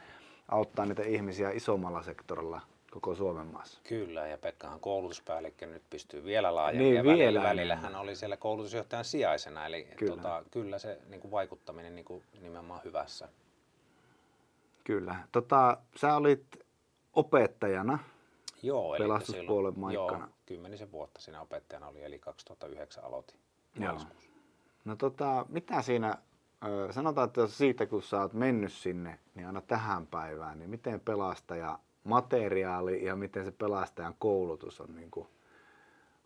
auttaa 0.49 0.85
niitä 0.85 1.03
ihmisiä 1.03 1.51
isommalla 1.51 2.03
sektorilla 2.03 2.61
koko 2.91 3.15
Suomen 3.15 3.47
maassa. 3.47 3.79
Kyllä, 3.83 4.27
ja 4.27 4.37
Pekkahan 4.37 4.79
koulutuspäällikkö 4.79 5.65
nyt 5.65 5.83
pystyy 5.89 6.23
vielä 6.23 6.55
laajemmin. 6.55 6.93
Niin, 6.93 7.03
vielä 7.03 7.43
välillä 7.43 7.75
hän 7.75 7.95
oli 7.95 8.15
siellä 8.15 8.37
koulutusjohtajan 8.37 9.05
sijaisena, 9.05 9.65
eli 9.65 9.87
kyllä, 9.95 10.15
tota, 10.15 10.43
kyllä 10.51 10.79
se 10.79 10.99
niin 11.09 11.21
kuin 11.21 11.31
vaikuttaminen 11.31 11.95
niin 11.95 12.05
kuin 12.05 12.23
nimenomaan 12.41 12.81
hyvässä. 12.83 13.29
Kyllä. 14.83 15.15
Tota, 15.31 15.77
sä 15.95 16.15
olit 16.15 16.45
opettajana 17.13 17.99
joo, 18.63 18.95
eli 18.95 19.03
pelastuspuolen 19.03 19.73
silloin, 19.73 19.79
maikkana. 19.79 20.25
Joo, 20.25 20.35
kymmenisen 20.45 20.91
vuotta 20.91 21.21
siinä 21.21 21.41
opettajana 21.41 21.87
oli, 21.87 22.03
eli 22.03 22.19
2009 22.19 23.03
aloitin 23.03 23.39
Joo. 23.79 23.99
No 24.85 24.95
tota, 24.95 25.45
mitä 25.49 25.81
siinä, 25.81 26.17
sanotaan, 26.91 27.27
että 27.27 27.47
siitä 27.47 27.85
kun 27.85 28.03
sä 28.03 28.21
oot 28.21 28.33
mennyt 28.33 28.73
sinne, 28.73 29.19
niin 29.35 29.47
aina 29.47 29.61
tähän 29.61 30.07
päivään, 30.07 30.59
niin 30.59 30.69
miten 30.69 30.99
pelastaja 30.99 31.79
materiaali 32.07 33.05
ja 33.05 33.15
miten 33.15 33.45
se 33.45 33.51
pelastajan 33.51 34.15
koulutus 34.19 34.81
on 34.81 34.95
niin 34.95 35.11
kuin 35.11 35.27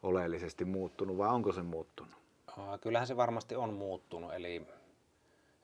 oleellisesti 0.03 0.65
muuttunut 0.65 1.17
vai 1.17 1.29
onko 1.29 1.53
se 1.53 1.61
muuttunut? 1.61 2.13
Kyllähän 2.81 3.07
se 3.07 3.17
varmasti 3.17 3.55
on 3.55 3.73
muuttunut, 3.73 4.33
eli, 4.33 4.67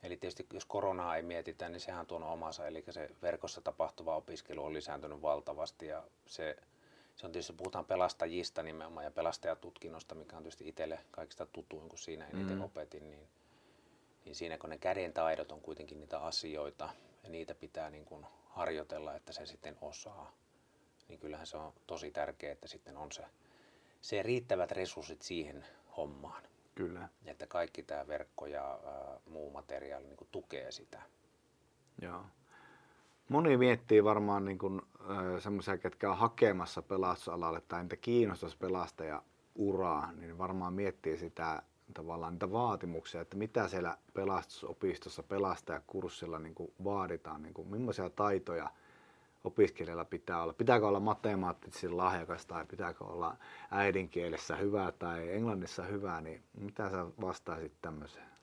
eli 0.02 0.16
tietysti 0.16 0.46
jos 0.52 0.64
koronaa 0.64 1.16
ei 1.16 1.22
mietitä, 1.22 1.68
niin 1.68 1.80
sehän 1.80 2.00
on 2.00 2.06
tuonut 2.06 2.30
omansa, 2.30 2.66
eli 2.66 2.84
se 2.90 3.10
verkossa 3.22 3.60
tapahtuva 3.60 4.16
opiskelu 4.16 4.64
on 4.64 4.74
lisääntynyt 4.74 5.22
valtavasti 5.22 5.86
ja 5.86 6.02
se, 6.26 6.56
se 7.16 7.26
on 7.26 7.32
tietysti, 7.32 7.52
puhutaan 7.52 7.84
pelastajista 7.84 8.62
nimenomaan 8.62 9.04
ja 9.04 9.10
pelastajatutkinnosta, 9.10 10.14
mikä 10.14 10.36
on 10.36 10.42
tietysti 10.42 10.68
itselle 10.68 10.98
kaikista 11.10 11.46
tutuin, 11.46 11.88
kun 11.88 11.98
siinä 11.98 12.26
eniten 12.26 12.56
mm. 12.56 12.64
opetin, 12.64 13.10
niin, 13.10 13.28
niin 14.24 14.34
siinä 14.34 14.58
kun 14.58 14.70
ne 14.70 14.78
käden 14.78 15.12
taidot 15.12 15.52
on 15.52 15.60
kuitenkin 15.60 16.00
niitä 16.00 16.18
asioita 16.18 16.88
ja 17.28 17.32
niitä 17.32 17.54
pitää 17.54 17.90
niin 17.90 18.04
kuin 18.04 18.26
harjoitella, 18.48 19.14
että 19.14 19.32
se 19.32 19.46
sitten 19.46 19.76
osaa, 19.80 20.32
niin 21.08 21.18
kyllähän 21.18 21.46
se 21.46 21.56
on 21.56 21.72
tosi 21.86 22.10
tärkeää, 22.10 22.52
että 22.52 22.68
sitten 22.68 22.96
on 22.96 23.12
se, 23.12 23.24
se 24.00 24.22
riittävät 24.22 24.72
resurssit 24.72 25.22
siihen 25.22 25.66
hommaan. 25.96 26.42
Kyllä. 26.74 27.08
Että 27.24 27.46
kaikki 27.46 27.82
tämä 27.82 28.06
verkko 28.08 28.46
ja 28.46 28.80
ää, 28.86 29.20
muu 29.30 29.50
materiaali 29.50 30.06
niin 30.06 30.16
kuin 30.16 30.28
tukee 30.32 30.72
sitä. 30.72 31.02
Joo. 32.02 32.24
Moni 33.28 33.56
miettii 33.56 34.04
varmaan 34.04 34.44
niin 34.44 34.58
kuin, 34.58 34.82
äh, 35.00 35.42
semmoisia, 35.42 35.78
ketkä 35.78 36.10
on 36.10 36.18
hakemassa 36.18 36.82
pelastusalalle 36.82 37.60
tai 37.60 37.82
niitä 37.82 37.96
kiinnostaisi 37.96 38.56
pelastaja 38.56 39.22
uraa, 39.54 40.12
niin 40.12 40.38
varmaan 40.38 40.72
miettii 40.72 41.16
sitä 41.16 41.62
tavallaan 41.94 42.32
niitä 42.32 42.52
vaatimuksia, 42.52 43.20
että 43.20 43.36
mitä 43.36 43.68
siellä 43.68 43.96
pelastusopistossa 44.14 45.22
pelastajakurssilla 45.22 46.38
niin 46.38 46.54
kuin 46.54 46.72
vaaditaan, 46.84 47.42
niin 47.42 47.54
kuin, 47.54 47.68
millaisia 47.68 48.10
taitoja 48.10 48.70
opiskelijalla 49.44 50.04
pitää 50.04 50.42
olla. 50.42 50.52
Pitääkö 50.52 50.88
olla 50.88 51.00
matemaattisesti 51.00 51.88
lahjakas 51.88 52.46
tai 52.46 52.66
pitääkö 52.66 53.04
olla 53.04 53.36
äidinkielessä 53.70 54.56
hyvä 54.56 54.92
tai 54.98 55.32
englannissa 55.32 55.82
hyvä, 55.82 56.20
niin 56.20 56.42
mitä 56.60 56.90
sä 56.90 57.06
vastaisit 57.20 57.72
tämmöiseen? 57.82 58.37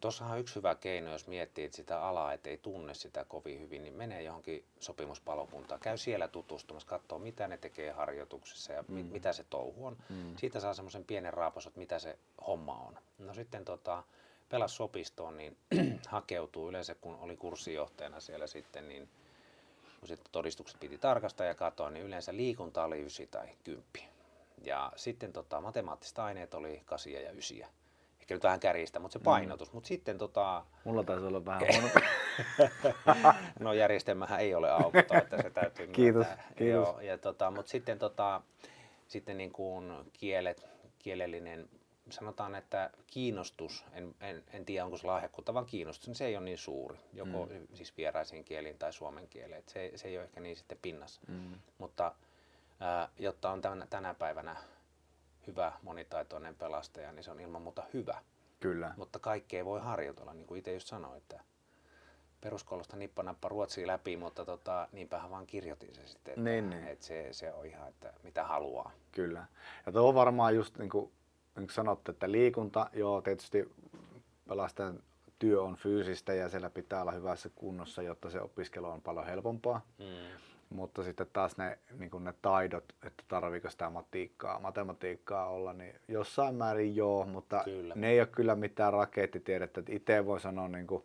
Tuossahan 0.00 0.34
on 0.34 0.40
yksi 0.40 0.54
hyvä 0.54 0.74
keino, 0.74 1.12
jos 1.12 1.26
miettii 1.26 1.72
sitä 1.72 2.02
alaa, 2.02 2.32
ettei 2.32 2.58
tunne 2.58 2.94
sitä 2.94 3.24
kovin 3.24 3.60
hyvin, 3.60 3.82
niin 3.82 3.94
menee 3.94 4.22
johonkin 4.22 4.64
sopimuspalokuntaan, 4.80 5.80
käy 5.80 5.96
siellä 5.96 6.28
tutustumassa, 6.28 6.88
katsoo 6.88 7.18
mitä 7.18 7.48
ne 7.48 7.58
tekee 7.58 7.90
harjoituksessa 7.90 8.72
ja 8.72 8.84
mm. 8.88 8.94
mitä 8.94 9.32
se 9.32 9.44
touhu 9.50 9.86
on. 9.86 9.96
Mm. 10.08 10.36
Siitä 10.36 10.60
saa 10.60 10.74
semmoisen 10.74 11.04
pienen 11.04 11.34
raapos, 11.34 11.66
että 11.66 11.78
mitä 11.78 11.98
se 11.98 12.18
homma 12.46 12.74
on. 12.74 12.98
No 13.18 13.34
sitten 13.34 13.64
tota, 13.64 14.02
pelas 14.48 14.76
sopistoon, 14.76 15.36
niin 15.36 15.56
hakeutuu 16.08 16.68
yleensä, 16.68 16.94
kun 16.94 17.18
oli 17.20 17.36
kurssijohtajana 17.36 18.20
siellä 18.20 18.46
sitten, 18.46 18.88
niin 18.88 19.08
kun 20.00 20.08
sitten 20.08 20.32
todistukset 20.32 20.80
piti 20.80 20.98
tarkastaa 20.98 21.46
ja 21.46 21.54
katsoa, 21.54 21.90
niin 21.90 22.06
yleensä 22.06 22.36
liikunta 22.36 22.84
oli 22.84 22.98
9 22.98 23.26
tai 23.30 23.48
10. 23.64 24.10
Ja 24.64 24.92
sitten 24.96 25.32
tota, 25.32 25.60
matemaattiset 25.60 26.18
aineet 26.18 26.54
oli 26.54 26.82
8 26.84 27.12
ja 27.12 27.30
9 27.30 27.58
nyt 28.34 28.42
vähän 28.42 28.60
kärjistä, 28.60 28.98
mutta 28.98 29.12
se 29.12 29.18
mm. 29.18 29.24
painotus. 29.24 29.72
Mm. 29.72 29.76
Mutta 29.76 29.88
sitten 29.88 30.18
tota... 30.18 30.64
Mulla 30.84 31.04
taisi 31.04 31.26
olla 31.26 31.44
vähän 31.44 31.62
huono. 31.72 31.88
no 33.60 33.72
järjestelmähän 33.72 34.40
ei 34.40 34.54
ole 34.54 34.70
aukoton, 34.70 35.16
että 35.16 35.42
se 35.42 35.50
täytyy 35.50 35.86
Kiitos, 35.92 36.26
kiitos. 36.56 36.88
Joo, 36.88 37.00
ja 37.00 37.18
tota, 37.18 37.50
mutta 37.50 37.70
sitten, 37.70 37.98
tota, 37.98 38.42
sitten 39.08 39.38
niin 39.38 39.52
kuin 39.52 39.92
kielet, 40.12 40.68
kielellinen, 40.98 41.68
sanotaan, 42.10 42.54
että 42.54 42.90
kiinnostus, 43.06 43.84
en, 43.92 44.14
en, 44.20 44.44
en 44.52 44.64
tiedä 44.64 44.84
onko 44.84 44.96
se 44.96 45.06
lahjakkuutta, 45.06 45.54
vaan 45.54 45.66
kiinnostus, 45.66 46.08
niin 46.08 46.16
se 46.16 46.26
ei 46.26 46.36
ole 46.36 46.44
niin 46.44 46.58
suuri, 46.58 46.98
joko 47.12 47.46
mm. 47.46 47.66
siis 47.74 47.96
vieraisiin 47.96 48.44
kieliin 48.44 48.78
tai 48.78 48.92
suomen 48.92 49.28
kieleen. 49.28 49.62
Se, 49.66 49.92
se 49.94 50.08
ei 50.08 50.16
ole 50.16 50.24
ehkä 50.24 50.40
niin 50.40 50.56
sitten 50.56 50.78
pinnassa. 50.82 51.20
Mm. 51.28 51.54
Mutta 51.78 52.14
jotta 53.18 53.50
on 53.50 53.62
tänä, 53.62 53.86
tänä 53.90 54.14
päivänä 54.14 54.56
hyvä 55.50 55.72
monitaitoinen 55.82 56.54
pelastaja, 56.54 57.12
niin 57.12 57.24
se 57.24 57.30
on 57.30 57.40
ilman 57.40 57.62
muuta 57.62 57.82
hyvä. 57.94 58.18
Kyllä. 58.60 58.94
Mutta 58.96 59.18
kaikkea 59.18 59.64
voi 59.64 59.80
harjoitella, 59.80 60.32
niin 60.34 60.46
kuin 60.46 60.58
itse 60.58 60.72
just 60.72 60.88
sanoin, 60.88 61.16
että 61.18 61.40
peruskoulusta 62.40 62.96
nippanappa 62.96 63.48
ruotsia 63.48 63.86
läpi, 63.86 64.16
mutta 64.16 64.44
tota, 64.44 64.88
niinpähän 64.92 65.30
vaan 65.30 65.46
kirjoitin 65.46 65.94
se 65.94 66.06
sitten, 66.06 66.32
että, 66.32 66.44
Niin, 66.44 66.70
niin. 66.70 66.86
että 66.88 67.06
se, 67.06 67.28
se 67.32 67.52
on 67.52 67.66
ihan, 67.66 67.88
että 67.88 68.12
mitä 68.22 68.44
haluaa. 68.44 68.90
Kyllä. 69.12 69.46
Ja 69.86 69.92
tuo 69.92 70.08
on 70.08 70.14
varmaan 70.14 70.54
just 70.56 70.78
niin 70.78 70.90
kuin, 70.90 71.12
niin 71.56 71.66
kuin 71.66 71.74
sanottu, 71.74 72.10
että 72.10 72.32
liikunta, 72.32 72.90
joo 72.92 73.20
tietysti 73.22 73.72
pelastajan 74.48 75.02
työ 75.40 75.62
on 75.62 75.76
fyysistä 75.76 76.34
ja 76.34 76.48
siellä 76.48 76.70
pitää 76.70 77.02
olla 77.02 77.12
hyvässä 77.12 77.50
kunnossa, 77.54 78.02
jotta 78.02 78.30
se 78.30 78.40
opiskelu 78.40 78.86
on 78.86 79.02
paljon 79.02 79.26
helpompaa. 79.26 79.86
Mm. 79.98 80.04
Mutta 80.70 81.02
sitten 81.02 81.26
taas 81.32 81.56
ne, 81.56 81.78
niin 81.98 82.24
ne 82.24 82.34
taidot, 82.42 82.84
että 83.06 83.24
tarviiko 83.28 83.70
sitä 83.70 83.84
matematiikkaa, 83.84 84.58
matematiikkaa 84.58 85.46
olla, 85.46 85.72
niin 85.72 85.94
jossain 86.08 86.54
määrin 86.54 86.96
joo, 86.96 87.26
mutta 87.26 87.62
Kyllä. 87.64 87.94
ne 87.96 88.10
ei 88.10 88.20
ole 88.20 88.26
kyllä 88.26 88.54
mitään 88.54 88.92
rakettitiedettä. 88.92 89.80
Että 89.80 89.92
Itse 89.92 90.26
voi 90.26 90.40
sanoa 90.40 90.68
niin 90.68 90.86
kuin 90.86 91.04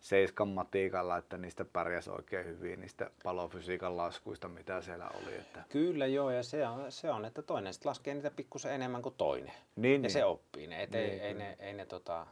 seiskan 0.00 0.48
matiikalla, 0.48 1.16
että 1.16 1.38
niistä 1.38 1.64
pärjäsi 1.64 2.10
oikein 2.10 2.46
hyvin, 2.46 2.80
niistä 2.80 3.10
palofysiikan 3.22 3.96
laskuista, 3.96 4.48
mitä 4.48 4.80
siellä 4.80 5.10
oli. 5.22 5.34
Että... 5.34 5.64
Kyllä 5.68 6.06
joo, 6.06 6.30
ja 6.30 6.42
se 6.42 6.68
on, 6.68 6.92
se 6.92 7.10
on 7.10 7.24
että 7.24 7.42
toinen 7.42 7.72
sitten 7.72 7.90
laskee 7.90 8.14
niitä 8.14 8.30
pikkusen 8.30 8.72
enemmän 8.72 9.02
kuin 9.02 9.14
toinen. 9.18 9.52
Niin, 9.76 9.92
ja 9.92 9.98
niin. 9.98 10.10
se 10.10 10.24
oppii 10.24 10.66
ne, 10.66 10.82
et 10.82 10.90
Niin, 10.90 11.04
ei, 11.04 11.20
ei, 11.20 11.34
ne, 11.34 11.56
ei, 11.58 11.72
ne, 11.72 11.86
tota, 11.86 12.26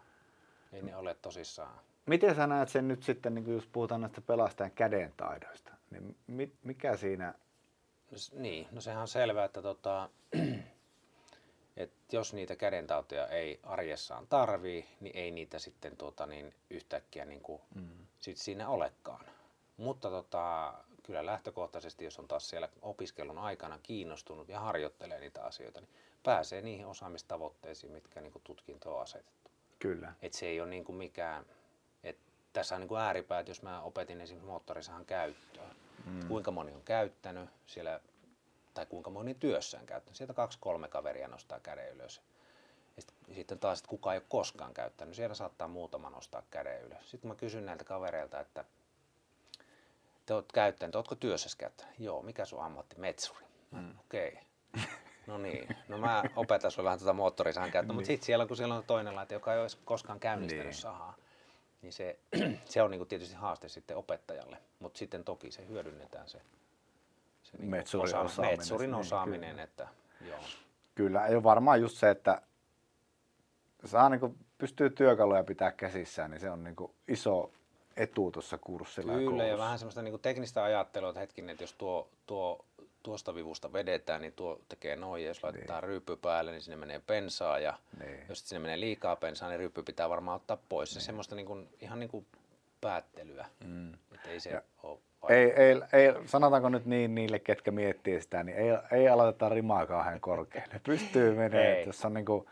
ei 0.73 0.83
ne 0.83 0.97
ole 0.97 1.15
tosissaan. 1.15 1.81
Miten 2.07 2.35
sä 2.35 2.47
näet 2.47 2.69
sen 2.69 2.89
nyt 2.89 3.03
sitten, 3.03 3.35
niin 3.35 3.55
jos 3.55 3.67
puhutaan 3.67 4.01
näistä 4.01 4.21
pelastajan 4.21 4.71
kädentaidoista, 4.71 5.71
niin 5.91 6.17
mi- 6.27 6.53
mikä 6.65 6.97
siinä, 6.97 7.35
No 8.13 8.19
Niin, 8.33 8.69
no 8.73 8.81
sehän 8.81 9.01
on 9.03 9.09
selvää, 9.09 9.45
että 9.45 9.63
tota, 9.63 10.11
et 11.77 11.93
jos 12.13 12.35
niitä 12.35 12.57
kädentauteja 12.57 13.27
ei 13.27 13.61
arjessaan 13.63 14.27
tarvii, 14.27 14.89
niin 15.01 15.17
ei 15.17 15.31
niitä 15.31 15.59
sitten 15.59 15.97
tuota, 15.97 16.27
niin 16.27 16.55
yhtäkkiä 16.71 17.25
niin 17.25 17.41
kuin, 17.41 17.63
mm. 17.75 18.07
sit 18.21 18.37
siinä 18.37 18.69
olekaan. 18.69 19.27
Mutta 19.77 20.11
tota, 20.11 20.75
kyllä 21.03 21.27
lähtökohtaisesti, 21.27 22.05
jos 22.05 22.19
on 22.19 22.29
taas 22.29 22.49
siellä 22.49 22.69
opiskelun 22.83 23.39
aikana 23.39 23.79
kiinnostunut 23.83 24.49
ja 24.49 24.61
harjoittelee 24.61 25.21
niitä 25.21 25.45
asioita, 25.45 25.81
niin 25.81 25.91
pääsee 26.23 26.63
niihin 26.63 26.87
osaamistavoitteisiin, 26.87 27.93
mitkä 27.93 28.21
niin 28.21 28.33
kuin 28.33 28.43
tutkinto 28.45 28.97
on 28.97 29.03
asetettu. 29.03 29.42
Kyllä, 29.83 30.13
Et 30.23 30.33
se 30.33 30.47
ei 30.47 30.61
ole 30.61 30.71
niin 30.71 30.85
kuin 30.85 30.97
mikään, 30.97 31.47
et 32.05 32.19
tässä 32.53 32.75
on 32.75 32.81
niin 32.81 32.89
kuin 32.89 33.01
ääripäät, 33.01 33.49
jos 33.49 33.63
mä 33.63 33.83
opetin 33.83 34.21
esimerkiksi 34.21 34.47
moottorisahan 34.47 35.05
käyttöä. 35.05 35.75
Mm. 36.07 36.29
Kuinka 36.29 36.51
moni 36.51 36.73
on 36.73 36.83
käyttänyt 36.83 37.51
siellä, 37.67 38.01
tai 38.75 38.87
kuinka 38.87 39.11
moni 39.11 39.35
työssään 39.35 39.87
käyttänyt. 39.87 40.17
Sieltä 40.17 40.35
kaksi 40.35 40.59
kolme 40.61 40.89
kaveria 40.89 41.29
nostaa 41.29 41.61
käden 41.61 41.93
ylös. 41.93 42.23
Ja 42.97 43.03
sit, 43.03 43.15
sitten 43.35 43.59
taas, 43.59 43.79
että 43.79 43.89
kuka 43.89 44.13
ei 44.13 44.19
ole 44.19 44.27
koskaan 44.29 44.75
käyttänyt, 44.75 45.15
siellä 45.15 45.35
saattaa 45.35 45.69
muutama 45.69 46.11
nostaa 46.11 46.43
käden 46.51 46.83
ylös. 46.83 47.11
Sitten 47.11 47.29
mä 47.29 47.35
kysyn 47.35 47.67
näiltä 47.67 47.85
kavereilta, 47.85 48.41
että 48.41 48.65
te 50.27 50.35
oot 50.35 50.53
käyttänyt, 50.53 50.97
ootko 50.97 51.15
työssäsi 51.15 51.59
käyttänyt? 51.59 51.95
Joo, 51.99 52.23
mikä 52.23 52.45
sun 52.45 52.65
ammatti? 52.65 52.99
Metsuri. 52.99 53.45
Mm. 53.71 53.99
Okei. 53.99 54.39
Okay. 54.75 54.91
No 55.27 55.39
niin, 55.39 55.77
no 55.89 55.99
mä 55.99 56.23
opetan 56.37 56.71
sulle 56.71 56.87
vähän 56.87 56.99
tuota 56.99 57.13
moottorisahan 57.13 57.71
käyttöä, 57.71 57.95
mutta 57.95 58.07
sitten 58.07 58.27
siellä 58.27 58.47
kun 58.47 58.57
siellä 58.57 58.75
on 58.75 58.85
toinen 58.87 59.17
laite, 59.17 59.35
joka 59.35 59.55
ei 59.55 59.61
ole 59.61 59.69
koskaan 59.85 60.21
käynnistänyt 60.21 60.65
Niin. 60.65 60.75
sahaa, 60.75 61.15
niin 61.83 61.93
se, 61.93 62.19
se 62.65 62.83
on 62.83 62.91
niinku 62.91 63.05
tietysti 63.05 63.35
haaste 63.35 63.69
sitten 63.69 63.97
opettajalle, 63.97 64.57
mutta 64.79 64.99
sitten 64.99 65.25
toki 65.25 65.51
se 65.51 65.69
hyödynnetään 65.69 66.29
se, 66.29 66.39
se 67.43 67.57
niinku 67.57 67.71
Metsurin 67.71 68.05
osa- 68.05 68.21
osaaminen, 68.21 68.59
metsurin 68.59 68.91
niin, 68.91 69.01
osaaminen 69.01 69.51
kyllä. 69.51 69.63
että 69.63 69.89
joo. 70.29 70.39
kyllä. 70.95 71.27
Ei 71.27 71.35
ole 71.35 71.43
varmaan 71.43 71.81
just 71.81 71.97
se, 71.99 72.11
että 72.11 72.43
saa 73.85 74.09
niin 74.09 74.21
kuin, 74.21 74.39
pystyy 74.59 74.91
työkaluja 74.91 75.45
pitää 75.45 75.73
käsissään, 75.73 76.31
niin 76.31 76.41
se 76.41 76.51
on 76.51 76.65
niin 76.65 76.77
kuin 76.77 76.93
iso 77.09 77.51
etu 77.97 78.31
tuossa 78.31 78.59
kurssilla 78.59 79.13
Kyllä, 79.13 79.25
ja 79.25 79.31
koulussa. 79.31 79.59
vähän 79.59 79.79
semmoista 79.79 80.03
niinku 80.03 80.19
teknistä 80.19 80.65
ajattelua, 80.65 81.09
että 81.09 81.21
hetkinen, 81.21 81.51
että 81.51 81.63
jos 81.63 81.73
tuo, 81.73 82.09
tuo, 82.27 82.65
tuosta 83.03 83.35
vivusta 83.35 83.73
vedetään, 83.73 84.21
niin 84.21 84.33
tuo 84.33 84.61
tekee 84.69 84.97
noin, 84.97 85.23
ja 85.23 85.29
jos 85.29 85.43
laitetaan 85.43 85.83
ryyppy 85.83 86.17
päälle, 86.17 86.51
niin 86.51 86.63
sinne 86.63 86.77
menee 86.77 87.01
pensaa, 87.07 87.59
ja 87.59 87.79
Niin. 88.01 88.21
jos 88.29 88.49
sinne 88.49 88.61
menee 88.61 88.81
liikaa 88.81 89.17
pensaa, 89.17 89.49
niin 89.49 89.59
ryyppy 89.59 89.83
pitää 89.83 90.09
varmaan 90.09 90.37
ottaa 90.37 90.59
pois. 90.69 90.95
Se 90.95 91.01
semmoista 91.01 91.35
niinku, 91.37 91.59
ihan 91.81 92.01
niinku 92.01 92.27
päättelyä, 92.81 93.47
mm. 93.67 93.93
että 94.15 94.29
ei 94.31 94.41
se 94.41 94.51
Ja- 94.51 94.63
ole 94.83 94.99
Ei, 95.29 95.53
ei, 95.53 95.75
ei, 95.93 96.15
sanotaanko 96.27 96.69
nyt 96.69 96.87
niin 96.87 97.15
niille, 97.15 97.39
ketkä 97.39 97.71
miettii 97.71 98.21
sitä, 98.21 98.43
niin 98.43 98.57
ei, 98.59 98.69
ei 98.93 99.09
aloiteta 99.09 99.49
rimaa 99.49 99.87
kauhean 99.87 100.21
korkealle. 100.21 100.81
Pystyy 100.85 101.35
menemään, 101.39 101.87
jos 101.87 102.05
on 102.05 102.15
niin 102.15 102.25
kuin 102.27 102.47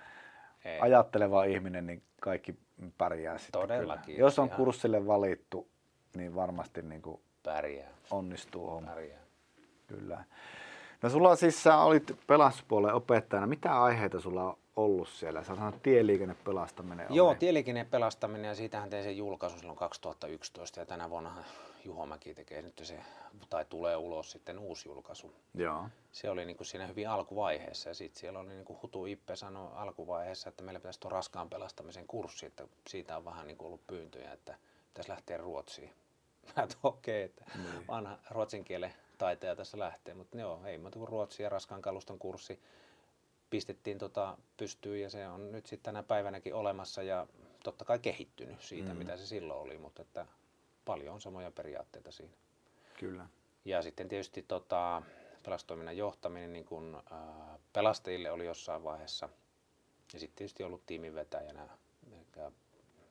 Ei. 0.65 0.81
ajatteleva 0.81 1.45
ihminen, 1.45 1.87
niin 1.87 2.03
kaikki 2.21 2.55
pärjää 2.99 3.39
sitten 3.39 3.61
Todellakin, 3.61 4.05
kyllä. 4.15 4.19
Jos 4.19 4.39
on 4.39 4.47
ihan- 4.47 4.57
kurssille 4.57 5.07
valittu, 5.07 5.69
niin 6.17 6.35
varmasti 6.35 6.83
niin 6.83 7.03
kuin 7.03 7.21
pärjää, 7.43 7.89
onnistuu 8.11 8.71
homma. 8.71 8.91
pärjää. 8.91 9.20
Kyllä. 9.99 10.25
No 11.03 11.11
sulla 11.11 11.37
siis 11.37 11.63
sä 11.63 11.79
olit 11.79 12.17
pelastuspuolen 12.27 12.95
opettajana. 12.95 13.47
Mitä 13.47 13.83
aiheita 13.83 14.21
sulla 14.21 14.45
on 14.45 14.59
ollut 14.77 15.09
siellä? 15.09 15.45
Sä 15.45 15.55
sanoit 15.57 15.83
tieliikennepelastaminen. 15.83 17.07
Joo, 17.11 17.29
oli. 17.29 17.37
tieliikenteen 17.37 17.87
pelastaminen 17.87 18.49
ja 18.49 18.55
siitähän 18.55 18.91
tein 18.91 19.05
sen 19.05 19.17
julkaisun 19.17 19.59
silloin 19.59 19.79
2011 19.79 20.81
ja 20.81 20.87
tänä 20.87 21.11
vuonna 21.11 21.45
Juho 21.85 22.07
Mäki 22.07 22.35
tekee 22.35 22.63
nyt 22.63 22.81
se, 22.83 23.01
tai 23.51 23.65
tulee 23.69 23.97
ulos 23.97 24.31
sitten 24.31 24.59
uusi 24.59 24.89
julkaisu. 24.89 25.33
Joo. 25.55 25.85
Se 26.13 26.31
oli 26.31 26.45
niin 26.45 26.57
kuin 26.57 26.67
siinä 26.67 26.87
hyvin 26.87 27.09
alkuvaiheessa 27.09 27.91
ja 27.91 27.95
sitten 27.95 28.21
siellä 28.21 28.39
oli 28.39 28.49
niin 28.49 28.65
kuin 28.65 28.79
Hutu 28.83 29.07
Ippe 29.07 29.37
sanoi 29.37 29.69
alkuvaiheessa, 29.75 30.49
että 30.49 30.63
meillä 30.65 30.81
pitäisi 30.81 31.01
tuo 31.01 31.11
raskaan 31.11 31.51
pelastamisen 31.51 32.07
kurssi, 32.07 32.47
että 32.47 32.65
siitä 32.89 33.17
on 33.17 33.25
vähän 33.25 33.47
niin 33.47 33.57
kuin 33.57 33.67
ollut 33.67 33.87
pyyntöjä, 33.87 34.33
että 34.33 34.57
pitäisi 34.89 35.11
lähteä 35.11 35.37
Ruotsiin. 35.37 35.91
Mä 36.57 36.67
okei, 36.83 37.23
että 37.23 37.45
Niin. 37.55 37.87
vanha 37.89 38.19
ruotsin 38.31 38.65
kielen 38.65 38.95
taiteja 39.21 39.57
tässä 39.57 39.79
lähtee, 39.79 40.15
mutta 40.15 40.39
joo, 40.39 40.61
ei 40.65 40.79
muuta 40.79 40.99
kuin 40.99 41.09
Ruotsi 41.09 41.43
ja 41.43 41.49
raskaan 41.49 41.83
kaluston 41.83 42.19
kurssi 42.19 42.61
pistettiin 43.51 43.99
tota 43.99 44.39
pystyyn 44.57 45.03
ja 45.03 45.11
se 45.11 45.29
on 45.29 45.53
nyt 45.53 45.67
sitten 45.67 45.85
tänä 45.93 46.03
päivänäkin 46.03 46.55
olemassa 46.55 47.03
ja 47.03 47.27
totta 47.65 47.85
kai 47.85 47.99
kehittynyt 47.99 48.63
siitä, 48.63 48.93
mm. 48.93 48.99
mitä 48.99 49.17
se 49.17 49.27
silloin 49.27 49.61
oli, 49.61 49.79
mutta 49.79 50.03
että 50.03 50.27
paljon 50.85 51.15
on 51.15 51.21
samoja 51.21 51.51
periaatteita 51.51 52.11
siinä. 52.11 52.33
Kyllä. 52.99 53.27
Ja 53.65 53.83
sitten 53.83 54.09
tietysti 54.09 54.43
tota, 54.43 55.03
pelastoiminnan 55.43 55.97
johtaminen 55.97 56.53
niin 56.53 56.65
kun, 56.65 57.03
ää, 57.11 57.59
pelastajille 57.73 58.31
oli 58.31 58.47
jossain 58.47 58.85
vaiheessa. 58.85 59.29
Ja 60.13 60.21
sitten 60.21 60.37
tietysti 60.37 60.63
ollut 60.63 60.87
tiimin 60.87 61.15
vetäjänä 61.15 61.69
ja, 62.37 62.53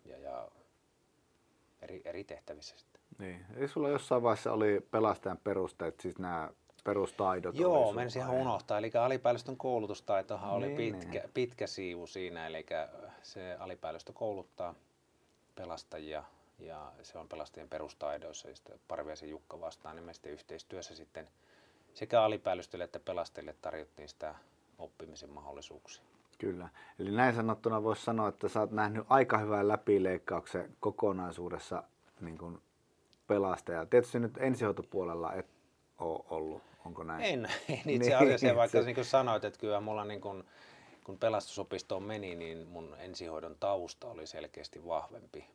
ja, 0.06 0.18
ja 0.18 0.52
eri, 1.82 2.02
eri 2.06 2.24
tehtävissä 2.24 2.78
sitten. 2.78 2.89
Niin. 3.20 3.46
Eli 3.56 3.68
sulla 3.68 3.90
jossain 3.90 4.24
vaiheessa 4.24 4.54
oli 4.54 4.88
pelastajan 4.92 5.38
perusteet, 5.38 6.00
siis 6.00 6.20
nämä 6.20 6.50
perustaidot. 6.84 7.56
oli 7.56 7.62
Joo, 7.62 7.94
menisin 7.94 8.22
ihan 8.22 8.36
unohtaa. 8.36 8.78
Eli 8.78 8.92
alipäällystön 9.00 9.58
koulutustaitohan 9.58 10.52
oli 10.52 10.68
Niin, 10.68 10.78
pitkä, 10.96 11.20
niin. 11.20 11.32
pitkä 11.34 11.68
siivu 11.68 12.08
siinä. 12.08 12.48
Eli 12.48 12.66
se 13.22 13.58
alipäällystö 13.60 14.14
kouluttaa 14.14 14.76
pelastajia 15.56 16.24
ja 16.60 16.92
se 17.02 17.18
on 17.18 17.28
pelastajien 17.28 17.70
perustaidoissa. 17.70 18.50
Ja 18.50 18.56
sitten 18.56 18.80
Parviaisen 18.88 19.30
Jukka 19.30 19.60
vastaan, 19.62 19.96
niin 19.96 20.06
me 20.06 20.14
sitten 20.14 20.32
yhteistyössä 20.32 20.96
sitten 20.96 21.28
sekä 21.94 22.24
alipäällystölle 22.24 22.84
että 22.84 23.00
pelastajille 23.00 23.56
tarjottiin 23.62 24.10
sitä 24.10 24.36
oppimisen 24.78 25.30
mahdollisuuksia. 25.30 26.04
Kyllä. 26.38 26.70
Eli 27.00 27.12
näin 27.12 27.36
sanottuna 27.36 27.84
voisi 27.84 28.04
sanoa, 28.04 28.30
että 28.30 28.50
sä 28.50 28.60
oot 28.60 28.72
nähnyt 28.72 29.06
aika 29.10 29.38
hyvän 29.38 29.68
läpileikkauksen 29.68 30.76
kokonaisuudessa 30.80 31.84
niin 32.22 32.38
kuin 32.38 32.62
pelastaja. 33.30 33.86
Tietysti 33.86 34.20
nyt 34.20 34.38
ensihoitopuolella 34.38 35.34
et 35.34 35.46
ole 36.00 36.26
ollut, 36.30 36.62
onko 36.86 37.04
näin? 37.04 37.22
En, 37.24 37.46
en 37.70 37.76
itse 37.78 37.86
Niin, 37.86 38.18
asiassa, 38.18 38.48
ja 38.48 38.56
vaikka 38.56 38.82
niin 38.82 38.96
kuin 38.96 39.06
sanoit, 39.06 39.44
että 39.44 39.60
kyllä 39.60 39.80
mulla 39.80 40.06
niin 40.06 40.22
kuin, 40.22 40.44
kun 41.04 41.18
pelastusopistoon 41.18 42.04
meni, 42.04 42.36
niin 42.36 42.68
mun 42.68 42.96
ensihoidon 43.00 43.56
tausta 43.60 44.08
oli 44.08 44.28
selkeästi 44.28 44.86
vahvempi 44.88 45.46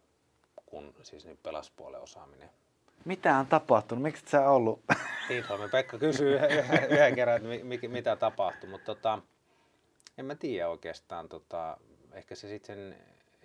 kuin 0.67 0.95
siis 1.03 1.27
nyt 1.27 1.43
pelastuspuolen 1.43 2.01
osaaminen. 2.01 2.51
Mitä 3.05 3.37
on 3.39 3.47
tapahtunut? 3.47 4.03
Miksi 4.03 4.25
sä 4.29 4.49
ollut? 4.51 4.81
Lindholmin 5.29 5.71
Pekka 5.71 5.99
kysyy 5.99 6.35
yhden, 6.35 6.51
yhden 6.91 7.15
kerran, 7.15 7.37
että 7.37 7.49
mi, 7.49 7.63
mi- 7.63 7.89
mitä 7.89 8.17
tapahtui, 8.17 8.71
mutta 8.71 8.85
tota, 8.95 9.19
en 10.19 10.25
mä 10.25 10.35
tiedä 10.35 10.69
oikeastaan. 10.69 11.29
Tota, 11.29 11.77
ehkä 12.13 12.35
se 12.35 12.49
sitten 12.49 12.77
sen 12.77 12.97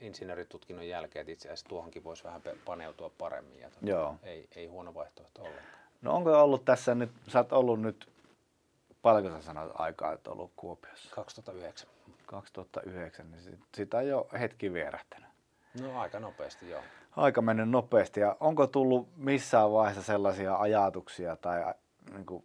insinööritutkinnon 0.01 0.88
jälkeen, 0.88 1.21
että 1.21 1.31
itse 1.31 1.47
asiassa 1.47 1.69
tuohonkin 1.69 2.03
voisi 2.03 2.23
vähän 2.23 2.41
paneutua 2.65 3.12
paremmin. 3.17 3.59
Ja 3.59 3.69
tota, 3.69 3.85
Joo. 3.85 4.15
Ei, 4.23 4.47
ei 4.55 4.65
huono 4.65 4.93
vaihtoehto 4.93 5.41
ollenkaan. 5.41 5.79
No 6.01 6.15
onko 6.15 6.43
ollut 6.43 6.65
tässä 6.65 6.95
nyt, 6.95 7.12
sä 7.27 7.39
oot 7.39 7.53
ollut 7.53 7.81
nyt, 7.81 8.09
paljonko 9.01 9.39
sä 9.39 9.41
sanoit 9.45 9.71
aikaa, 9.73 10.13
että 10.13 10.31
ollut 10.31 10.51
Kuopiossa? 10.55 11.15
2009. 11.15 11.89
2009, 12.25 13.31
niin 13.31 13.41
sit, 13.41 13.59
sitä 13.75 13.97
on 13.97 14.07
jo 14.07 14.27
hetki 14.39 14.73
vierähtänyt. 14.73 15.29
No 15.81 15.99
aika 15.99 16.19
nopeasti 16.19 16.69
joo. 16.69 16.81
Aika 17.15 17.41
mennyt 17.41 17.69
nopeasti. 17.69 18.19
Ja 18.19 18.38
onko 18.39 18.67
tullut 18.67 19.07
missään 19.17 19.71
vaiheessa 19.71 20.03
sellaisia 20.03 20.55
ajatuksia 20.55 21.35
tai 21.35 21.73
niin 22.12 22.25
kuin 22.25 22.43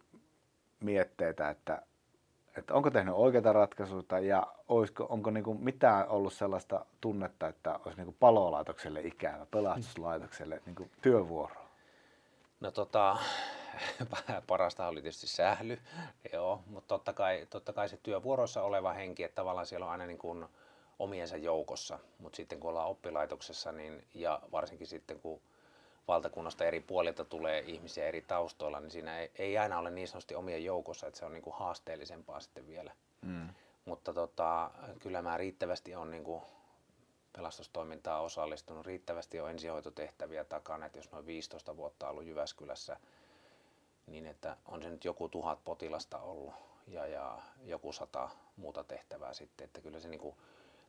mietteitä, 0.79 1.49
että, 1.49 1.81
että 2.57 2.73
onko 2.73 2.91
tehnyt 2.91 3.13
oikeita 3.17 3.53
ratkaisuja 3.53 4.19
ja 4.19 4.47
olisiko, 4.67 5.05
onko 5.09 5.31
niin 5.31 5.43
kuin 5.43 5.63
mitään 5.63 6.07
ollut 6.07 6.33
sellaista 6.33 6.85
tunnetta, 7.01 7.47
että 7.47 7.79
olisi 7.85 7.97
niin 7.97 8.05
kuin 8.05 8.17
palolaitokselle 8.19 9.01
ikävä, 9.01 9.45
pelastuslaitokselle 9.51 10.61
niin 10.65 10.75
kuin 10.75 10.91
työvuoro? 11.01 11.55
No 12.59 12.71
tota, 12.71 13.17
parasta 14.47 14.87
oli 14.87 15.01
tietysti 15.01 15.27
sähly, 15.27 15.79
joo, 16.33 16.63
mutta 16.67 16.87
totta 16.87 17.13
kai, 17.13 17.47
totta 17.49 17.73
kai 17.73 17.89
se 17.89 17.97
työvuorossa 18.03 18.63
oleva 18.63 18.93
henki, 18.93 19.23
että 19.23 19.35
tavallaan 19.35 19.65
siellä 19.65 19.85
on 19.85 19.91
aina 19.91 20.05
niin 20.05 20.17
kuin 20.17 20.45
omiensa 20.99 21.37
joukossa, 21.37 21.99
mutta 22.19 22.35
sitten 22.35 22.59
kun 22.59 22.69
ollaan 22.69 22.89
oppilaitoksessa 22.89 23.71
niin, 23.71 24.03
ja 24.13 24.39
varsinkin 24.51 24.87
sitten 24.87 25.19
kun 25.19 25.41
valtakunnasta 26.07 26.65
eri 26.65 26.79
puolilta 26.79 27.25
tulee 27.25 27.59
ihmisiä 27.59 28.07
eri 28.07 28.21
taustoilla, 28.21 28.79
niin 28.79 28.91
siinä 28.91 29.19
ei, 29.19 29.31
ei 29.35 29.57
aina 29.57 29.79
ole 29.79 29.91
niin 29.91 30.07
sanotusti 30.07 30.35
omien 30.35 30.63
joukossa, 30.63 31.07
että 31.07 31.19
se 31.19 31.25
on 31.25 31.33
niin 31.33 31.43
kuin 31.43 31.55
haasteellisempaa 31.55 32.39
sitten 32.39 32.67
vielä. 32.67 32.91
Mm. 33.21 33.49
Mutta 33.85 34.13
tota, 34.13 34.71
kyllä 34.99 35.21
mä 35.21 35.37
riittävästi 35.37 35.95
on 35.95 36.11
niin 36.11 36.23
kuin 36.23 36.41
pelastustoimintaa 37.33 38.21
osallistunut, 38.21 38.85
riittävästi 38.85 39.39
on 39.39 39.49
ensihoitotehtäviä 39.49 40.43
takana, 40.43 40.85
että 40.85 40.99
jos 40.99 41.11
noin 41.11 41.25
15 41.25 41.77
vuotta 41.77 42.09
ollut 42.09 42.25
Jyväskylässä, 42.25 42.97
niin 44.07 44.25
että 44.25 44.57
on 44.65 44.83
se 44.83 44.89
nyt 44.89 45.05
joku 45.05 45.29
tuhat 45.29 45.59
potilasta 45.65 46.17
ollut 46.17 46.53
ja, 46.87 47.07
ja 47.07 47.41
joku 47.63 47.93
sata 47.93 48.29
muuta 48.55 48.83
tehtävää 48.83 49.33
sitten, 49.33 49.65
että 49.65 49.81
kyllä 49.81 49.99
se 49.99 50.07
niin 50.07 50.19
kuin, 50.19 50.35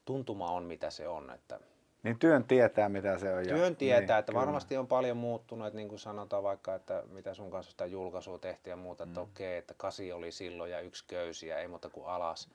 tuntuma 0.05 0.50
on 0.50 0.64
mitä 0.64 0.90
se 0.90 1.09
on, 1.09 1.31
että 1.31 1.61
niin 2.07 2.19
työn 2.19 2.45
tietää, 2.45 2.88
mitä 2.88 3.19
se 3.19 3.35
on. 3.35 3.45
Työn 3.45 3.61
ja, 3.61 3.75
tietää, 3.75 4.01
niin, 4.01 4.19
että 4.19 4.33
kyllä. 4.33 4.40
varmasti 4.40 4.77
on 4.77 4.87
paljon 4.87 5.16
muuttunut, 5.16 5.66
että 5.66 5.77
niin 5.77 5.88
kuin 5.88 5.99
sanotaan 5.99 6.42
vaikka, 6.42 6.75
että 6.75 7.03
mitä 7.12 7.35
sun 7.35 7.51
kanssa 7.51 7.71
sitä 7.71 7.87
julkaisua 7.87 8.38
tehtiin 8.38 8.73
ja 8.73 8.77
muuta, 8.77 9.05
että 9.05 9.21
mm. 9.21 9.25
okei, 9.25 9.57
että 9.57 9.75
kasi 9.77 10.12
oli 10.12 10.33
silloin 10.33 10.71
ja 10.71 10.81
yksi 10.81 11.05
köysi 11.09 11.47
ja 11.47 11.59
ei 11.59 11.69
muuta 11.69 11.88
kuin 11.88 12.07
alas. 12.07 12.49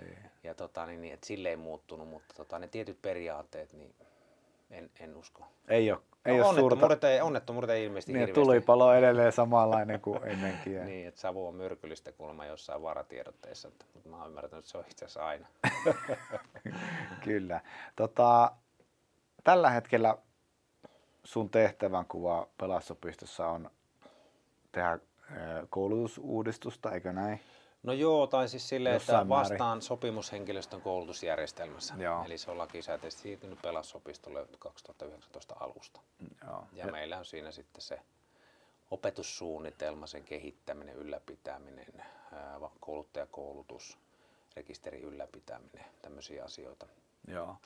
Niin. 0.00 0.18
Ja 0.42 0.54
tota, 0.54 0.86
niin, 0.86 1.00
niin, 1.00 1.14
että 1.14 1.26
sille 1.26 1.48
ei 1.48 1.56
muuttunut, 1.56 2.08
mutta 2.08 2.34
tota, 2.36 2.58
ne 2.58 2.68
tietyt 2.68 3.02
periaatteet, 3.02 3.72
niin 3.72 3.94
en, 4.70 4.90
en 5.00 5.16
usko. 5.16 5.44
Ei 5.68 5.92
ole. 5.92 6.00
Ei 6.24 6.36
no, 6.36 6.38
ole 6.38 6.48
onnettomuudet, 6.48 6.80
suurta... 6.90 7.10
ei, 7.10 7.20
onnettomuudet 7.20 7.70
ei 7.70 7.84
ilmeisesti 7.84 8.12
niin, 8.12 8.20
hirveästi. 8.20 8.40
tulipalo 8.40 8.86
on 8.86 8.96
edelleen 8.96 9.32
samanlainen 9.32 10.00
kuin 10.00 10.20
ennenkin. 10.24 10.86
niin, 10.86 11.08
että 11.08 11.20
savu 11.20 11.46
on 11.46 11.54
myrkyllistä 11.54 12.12
kuulemma 12.12 12.46
jossain 12.46 12.82
varatiedotteissa, 12.82 13.68
mutta 13.94 14.08
mä 14.08 14.16
oon 14.16 14.28
ymmärtänyt, 14.28 14.58
että 14.58 14.70
se 14.70 14.78
on 14.78 14.84
itse 14.90 15.04
asiassa 15.04 15.26
aina. 15.26 15.46
Kyllä. 17.24 17.60
Tota, 17.96 18.52
tällä 19.44 19.70
hetkellä 19.70 20.18
sun 21.24 21.50
tehtävän 21.50 22.06
kuva 22.06 22.48
pelastusopistossa 22.58 23.46
on 23.46 23.70
tehdä 24.72 24.98
koulutusuudistusta, 25.70 26.92
eikö 26.92 27.12
näin? 27.12 27.40
No 27.82 27.92
joo, 27.92 28.26
tai 28.26 28.48
siis 28.48 28.68
silleen, 28.68 28.94
Jossain 28.94 29.22
että 29.22 29.28
vastaan 29.28 29.68
määrin. 29.68 29.82
sopimushenkilöstön 29.82 30.80
koulutusjärjestelmässä. 30.80 31.94
Joo. 31.98 32.24
Eli 32.24 32.38
se 32.38 32.50
on 32.50 32.58
lakisääteisesti 32.58 33.22
siirtynyt 33.22 33.62
pelastusopistolle 33.62 34.46
2019 34.58 35.56
alusta. 35.60 36.00
Joo. 36.46 36.64
Ja, 36.72 36.86
ja 36.86 36.92
meillä 36.92 37.18
on 37.18 37.24
siinä 37.24 37.50
sitten 37.50 37.82
se 37.82 38.00
opetussuunnitelma, 38.90 40.06
sen 40.06 40.24
kehittäminen, 40.24 40.94
ylläpitäminen, 40.94 42.04
kouluttajakoulutus, 42.80 43.98
rekisteri 44.56 45.00
ylläpitäminen, 45.00 45.84
tämmöisiä 46.02 46.44
asioita. 46.44 46.86
Joo. 47.28 47.56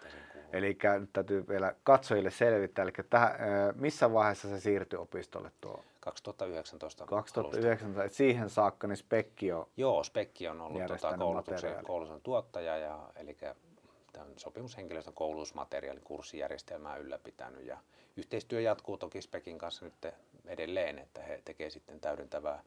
Eli 0.53 0.79
nyt 1.01 1.11
täytyy 1.13 1.49
vielä 1.49 1.75
katsojille 1.85 2.31
selvittää, 2.31 2.83
eli 2.83 2.93
tähän, 3.11 3.33
missä 3.75 4.13
vaiheessa 4.13 4.49
se 4.49 4.61
siirtyi 4.61 4.99
opistolle 4.99 5.51
tuo? 5.61 5.85
2019. 6.01 7.07
2019, 7.07 8.05
että 8.05 8.17
siihen 8.17 8.51
saakka 8.51 8.87
niin 8.87 8.97
Spekki 8.97 9.53
on 9.53 9.67
Joo, 9.77 10.05
Spekki 10.05 10.49
on 10.49 10.61
ollut 10.61 10.87
tuota 10.87 11.17
koulutuksen, 11.19 11.85
koulutuksen 11.85 12.23
tuottaja, 12.23 12.77
ja, 12.77 13.11
eli 13.17 13.37
tämän 14.13 14.33
sopimushenkilöstön 14.37 15.15
koulutusmateriaalin 15.15 16.05
kurssijärjestelmää 16.05 16.97
ylläpitänyt. 16.97 17.67
Ja 17.67 17.79
yhteistyö 18.17 18.61
jatkuu 18.61 18.97
toki 18.97 19.23
Spekin 19.23 19.59
kanssa 19.59 19.85
nyt 19.85 20.15
edelleen, 20.47 20.99
että 20.99 21.23
he 21.23 21.43
tekevät 21.45 21.73
sitten 21.73 22.01
täydentävää, 22.01 22.63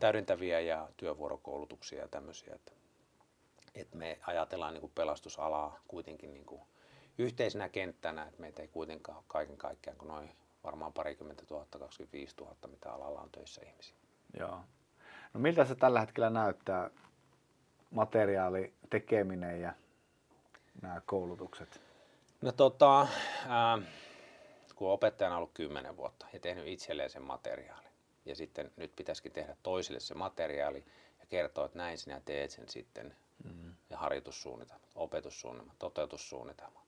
täydentäviä 0.00 0.60
ja 0.60 0.88
työvuorokoulutuksia 0.96 2.00
ja 2.02 2.08
tämmöisiä. 2.08 2.54
Että 2.54 2.72
että 3.74 3.96
me 3.96 4.18
ajatellaan 4.26 4.74
niin 4.74 4.80
kuin 4.80 4.92
pelastusalaa 4.94 5.78
kuitenkin 5.88 6.34
niin 6.34 6.46
kuin 6.46 6.62
yhteisenä 7.18 7.68
kenttänä, 7.68 8.22
että 8.22 8.40
meitä 8.40 8.62
ei 8.62 8.68
kuitenkaan 8.68 9.18
ole 9.18 9.24
kaiken 9.28 9.56
kaikkiaan 9.56 9.98
kuin 9.98 10.08
noin 10.08 10.36
varmaan 10.64 10.92
parikymmentä 10.92 11.46
tuhatta, 11.46 11.78
25 11.78 12.36
000, 12.40 12.56
mitä 12.66 12.92
alalla 12.92 13.20
on 13.20 13.30
töissä 13.30 13.62
ihmisiä. 13.66 13.96
Joo. 14.38 14.60
No 15.34 15.40
miltä 15.40 15.64
se 15.64 15.74
tällä 15.74 16.00
hetkellä 16.00 16.30
näyttää, 16.30 16.90
materiaali, 17.90 18.72
tekeminen 18.90 19.60
ja 19.60 19.72
nämä 20.82 21.02
koulutukset? 21.06 21.80
No 22.40 22.52
tota, 22.52 23.06
ää, 23.48 23.78
kun 24.74 24.90
opettajana 24.90 25.34
on 25.34 25.38
ollut 25.38 25.54
kymmenen 25.54 25.96
vuotta 25.96 26.26
ja 26.32 26.40
tehnyt 26.40 26.66
itselleen 26.66 27.10
sen 27.10 27.22
materiaalin, 27.22 27.90
ja 28.24 28.36
sitten 28.36 28.70
nyt 28.76 28.96
pitäisikin 28.96 29.32
tehdä 29.32 29.56
toisille 29.62 30.00
se 30.00 30.14
materiaali 30.14 30.84
ja 31.20 31.26
kertoa, 31.26 31.64
että 31.64 31.78
näin 31.78 31.98
sinä 31.98 32.20
teet 32.24 32.50
sen 32.50 32.68
sitten 32.68 33.16
mm. 33.44 33.74
ja 33.90 33.98
harjoitussuunnitelmat, 33.98 34.90
opetussuunnitelmat, 34.94 35.78
toteutussuunnitelma, 35.78 36.82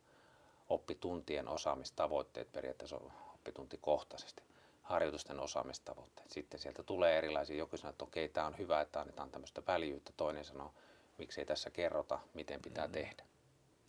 oppituntien 0.68 1.48
osaamistavoitteet 1.48 2.52
periaatteessa 2.52 3.00
oppituntikohtaisesti, 3.34 4.42
harjoitusten 4.82 5.40
osaamistavoitteet. 5.40 6.30
Sitten 6.30 6.60
sieltä 6.60 6.82
tulee 6.82 7.18
erilaisia, 7.18 7.56
joku 7.56 7.76
sanoo, 7.76 7.90
että 7.90 8.04
okei, 8.04 8.28
tämä 8.28 8.46
on 8.46 8.58
hyvä, 8.58 8.80
että 8.80 9.00
annetaan 9.00 9.30
tämmöistä 9.30 9.62
väljyyttä, 9.66 10.12
toinen 10.16 10.44
sanoo, 10.44 10.72
miksei 11.18 11.44
tässä 11.44 11.70
kerrota, 11.70 12.18
miten 12.34 12.62
pitää 12.62 12.86
mm. 12.86 12.92
tehdä. 12.92 13.24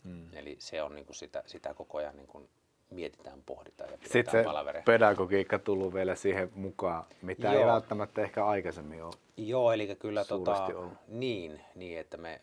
Mm. 0.04 0.28
Eli 0.32 0.56
se 0.58 0.82
on 0.82 0.94
niin 0.94 1.06
kuin 1.06 1.16
sitä, 1.16 1.42
sitä 1.46 1.74
koko 1.74 1.98
ajan 1.98 2.16
niin 2.16 2.26
kuin 2.26 2.48
mietitään, 2.90 3.42
pohditaan 3.46 3.90
ja 3.90 3.98
Sitten 4.02 4.30
se 4.30 4.44
palavereja. 4.44 4.82
pedagogiikka 4.82 5.58
tullut 5.58 5.94
vielä 5.94 6.14
siihen 6.14 6.50
mukaan, 6.54 7.04
mitä 7.22 7.52
Joo. 7.52 7.60
ei 7.60 7.66
välttämättä 7.66 8.22
ehkä 8.22 8.46
aikaisemmin 8.46 9.04
ole 9.04 9.14
Joo, 9.36 9.72
eli 9.72 9.96
kyllä 9.96 10.24
tota, 10.24 10.68
niin, 11.08 11.60
niin, 11.74 11.98
että 11.98 12.16
me 12.16 12.40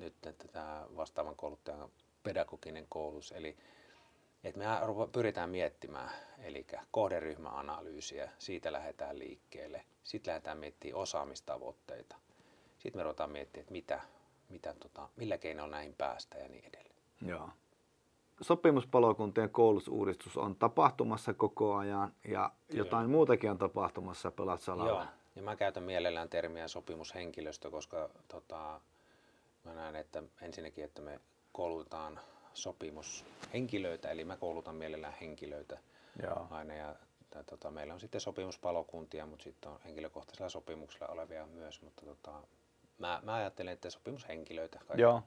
nyt, 0.00 0.14
tämä 0.52 0.86
vastaavan 0.96 1.36
kouluttajan 1.36 1.90
pedagoginen 2.22 2.86
koulutus, 2.88 3.32
eli 3.32 3.56
että 4.44 4.58
me 4.58 4.66
pyritään 5.12 5.50
miettimään, 5.50 6.10
eli 6.38 6.66
kohderyhmäanalyysiä, 6.90 8.30
siitä 8.38 8.72
lähdetään 8.72 9.18
liikkeelle, 9.18 9.84
sitten 10.04 10.32
lähdetään 10.32 10.58
miettimään 10.58 11.02
osaamistavoitteita, 11.02 12.16
sitten 12.78 12.98
me 12.98 13.02
ruvetaan 13.02 13.30
miettimään, 13.30 13.62
että 13.62 13.72
mitä, 13.72 14.00
mitä 14.48 14.74
tota, 14.74 15.08
millä 15.16 15.38
keinoilla 15.38 15.76
näihin 15.76 15.94
päästä 15.98 16.38
ja 16.38 16.48
niin 16.48 16.64
edelleen. 16.64 17.00
Joo 17.26 17.50
sopimuspalokuntien 18.40 19.50
koulutusuudistus 19.50 20.36
on 20.36 20.56
tapahtumassa 20.56 21.34
koko 21.34 21.76
ajan 21.76 22.14
ja 22.24 22.50
Kyllä. 22.68 22.78
jotain 22.84 23.10
muutakin 23.10 23.50
on 23.50 23.58
tapahtumassa 23.58 24.30
pelatsalalla. 24.30 24.90
Joo, 24.90 25.04
ja 25.36 25.42
mä 25.42 25.56
käytän 25.56 25.82
mielellään 25.82 26.28
termiä 26.28 26.68
sopimushenkilöstö, 26.68 27.70
koska 27.70 28.10
tota, 28.28 28.80
mä 29.64 29.74
näen, 29.74 29.96
että 29.96 30.22
ensinnäkin, 30.42 30.84
että 30.84 31.02
me 31.02 31.20
koulutetaan 31.52 32.20
sopimushenkilöitä, 32.54 34.10
eli 34.10 34.24
mä 34.24 34.36
koulutan 34.36 34.74
mielellään 34.74 35.16
henkilöitä 35.20 35.78
Joo. 36.22 36.46
aina 36.50 36.74
ja 36.74 36.96
tai, 37.30 37.44
tota, 37.44 37.70
meillä 37.70 37.94
on 37.94 38.00
sitten 38.00 38.20
sopimuspalokuntia, 38.20 39.26
mutta 39.26 39.42
sitten 39.42 39.70
on 39.70 39.80
henkilökohtaisella 39.84 40.48
sopimuksella 40.48 41.12
olevia 41.12 41.46
myös, 41.46 41.82
mutta 41.82 42.06
tota, 42.06 42.42
mä, 42.98 43.20
mä 43.24 43.34
ajattelen, 43.34 43.72
että 43.72 43.90
sopimushenkilöitä 43.90 44.78
kaikki. 44.78 45.02
Joo. 45.02 45.22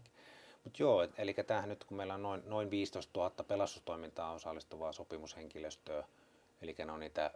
Mutta 0.63 0.83
joo, 0.83 1.07
eli 1.17 1.33
tämähän 1.33 1.69
nyt 1.69 1.83
kun 1.83 1.97
meillä 1.97 2.13
on 2.13 2.21
noin, 2.21 2.41
noin 2.45 2.69
15 2.69 3.19
000 3.19 3.43
pelastustoimintaan 3.47 4.35
osallistuvaa 4.35 4.91
sopimushenkilöstöä, 4.91 6.03
eli 6.61 6.75
ne 6.85 6.91
on 6.91 6.99
niitä 6.99 7.31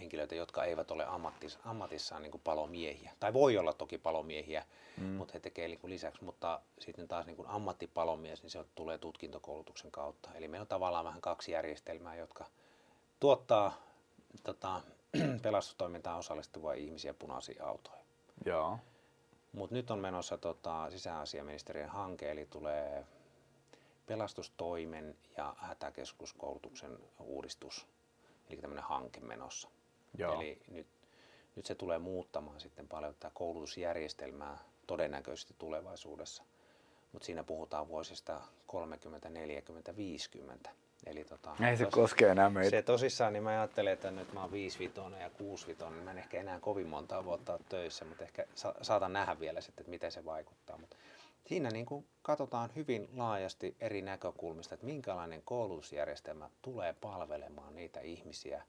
henkilöitä, 0.00 0.34
jotka 0.34 0.64
eivät 0.64 0.90
ole 0.90 1.06
ammattis, 1.06 1.58
ammatissaan 1.64 2.22
niin 2.22 2.40
palomiehiä. 2.44 3.12
Tai 3.20 3.32
voi 3.32 3.58
olla 3.58 3.72
toki 3.72 3.98
palomiehiä, 3.98 4.64
mm. 4.96 5.04
mutta 5.04 5.32
he 5.32 5.40
tekevät 5.40 5.68
niin 5.68 5.90
lisäksi. 5.90 6.24
Mutta 6.24 6.60
sitten 6.78 7.08
taas 7.08 7.26
niin 7.26 7.36
kuin 7.36 7.48
ammattipalomies, 7.48 8.42
niin 8.42 8.50
se 8.50 8.64
tulee 8.74 8.98
tutkintokoulutuksen 8.98 9.90
kautta. 9.90 10.30
Eli 10.34 10.48
meillä 10.48 10.62
on 10.62 10.68
tavallaan 10.68 11.04
vähän 11.04 11.20
kaksi 11.20 11.52
järjestelmää, 11.52 12.16
jotka 12.16 12.44
tuottaa 13.20 13.72
tota, 14.44 14.80
pelastustoimintaan 15.42 16.18
osallistuvia 16.18 16.72
ihmisiä 16.72 17.14
punaisia 17.14 17.64
autoja. 17.64 17.98
Joo. 18.46 18.78
Mutta 19.52 19.74
nyt 19.74 19.90
on 19.90 19.98
menossa 19.98 20.38
tota, 20.38 20.90
sisäasiaministeriön 20.90 21.88
hanke, 21.88 22.30
eli 22.30 22.46
tulee 22.46 23.06
pelastustoimen 24.06 25.16
ja 25.36 25.54
hätäkeskuskoulutuksen 25.58 26.98
uudistus, 27.18 27.86
eli 28.50 28.60
tämmöinen 28.60 28.84
hanke 28.84 29.20
menossa. 29.20 29.68
Joo. 30.18 30.34
Eli 30.34 30.58
nyt, 30.70 30.86
nyt 31.56 31.66
se 31.66 31.74
tulee 31.74 31.98
muuttamaan 31.98 32.60
sitten 32.60 32.88
paljon 32.88 33.14
tätä 33.14 33.30
koulutusjärjestelmää 33.34 34.58
todennäköisesti 34.86 35.54
tulevaisuudessa. 35.58 36.42
Mutta 37.12 37.26
siinä 37.26 37.44
puhutaan 37.44 37.88
vuosista 37.88 38.40
30, 38.66 39.28
40, 39.30 39.96
50. 39.96 40.70
Eli 41.06 41.24
tota, 41.24 41.56
Ei 41.68 41.76
se 41.76 41.84
tos- 41.84 41.90
koske 41.90 42.28
enää 42.28 42.50
meitä. 42.50 42.70
Se 42.70 42.82
tosissaan, 42.82 43.32
niin 43.32 43.42
mä 43.42 43.50
ajattelen, 43.50 43.92
että 43.92 44.10
nyt 44.10 44.32
mä 44.32 44.40
oon 44.40 44.52
5 44.52 44.78
vitonen 44.78 45.20
ja 45.20 45.30
6 45.30 45.66
vitonen, 45.66 45.94
niin 45.94 46.04
mä 46.04 46.10
en 46.10 46.18
ehkä 46.18 46.40
enää 46.40 46.60
kovin 46.60 46.88
montaa 46.88 47.24
vuotta 47.24 47.52
ole 47.52 47.60
töissä, 47.68 48.04
mutta 48.04 48.24
ehkä 48.24 48.44
sa- 48.54 48.74
saatan 48.82 49.12
nähdä 49.12 49.40
vielä 49.40 49.60
sitten, 49.60 49.82
että 49.82 49.90
miten 49.90 50.12
se 50.12 50.24
vaikuttaa. 50.24 50.78
Mutta 50.78 50.96
siinä 51.46 51.70
niin 51.70 51.86
kuin 51.86 52.06
katsotaan 52.22 52.70
hyvin 52.76 53.08
laajasti 53.16 53.76
eri 53.80 54.02
näkökulmista, 54.02 54.74
että 54.74 54.86
minkälainen 54.86 55.42
koulutusjärjestelmä 55.44 56.50
tulee 56.62 56.94
palvelemaan 57.00 57.74
niitä 57.74 58.00
ihmisiä 58.00 58.62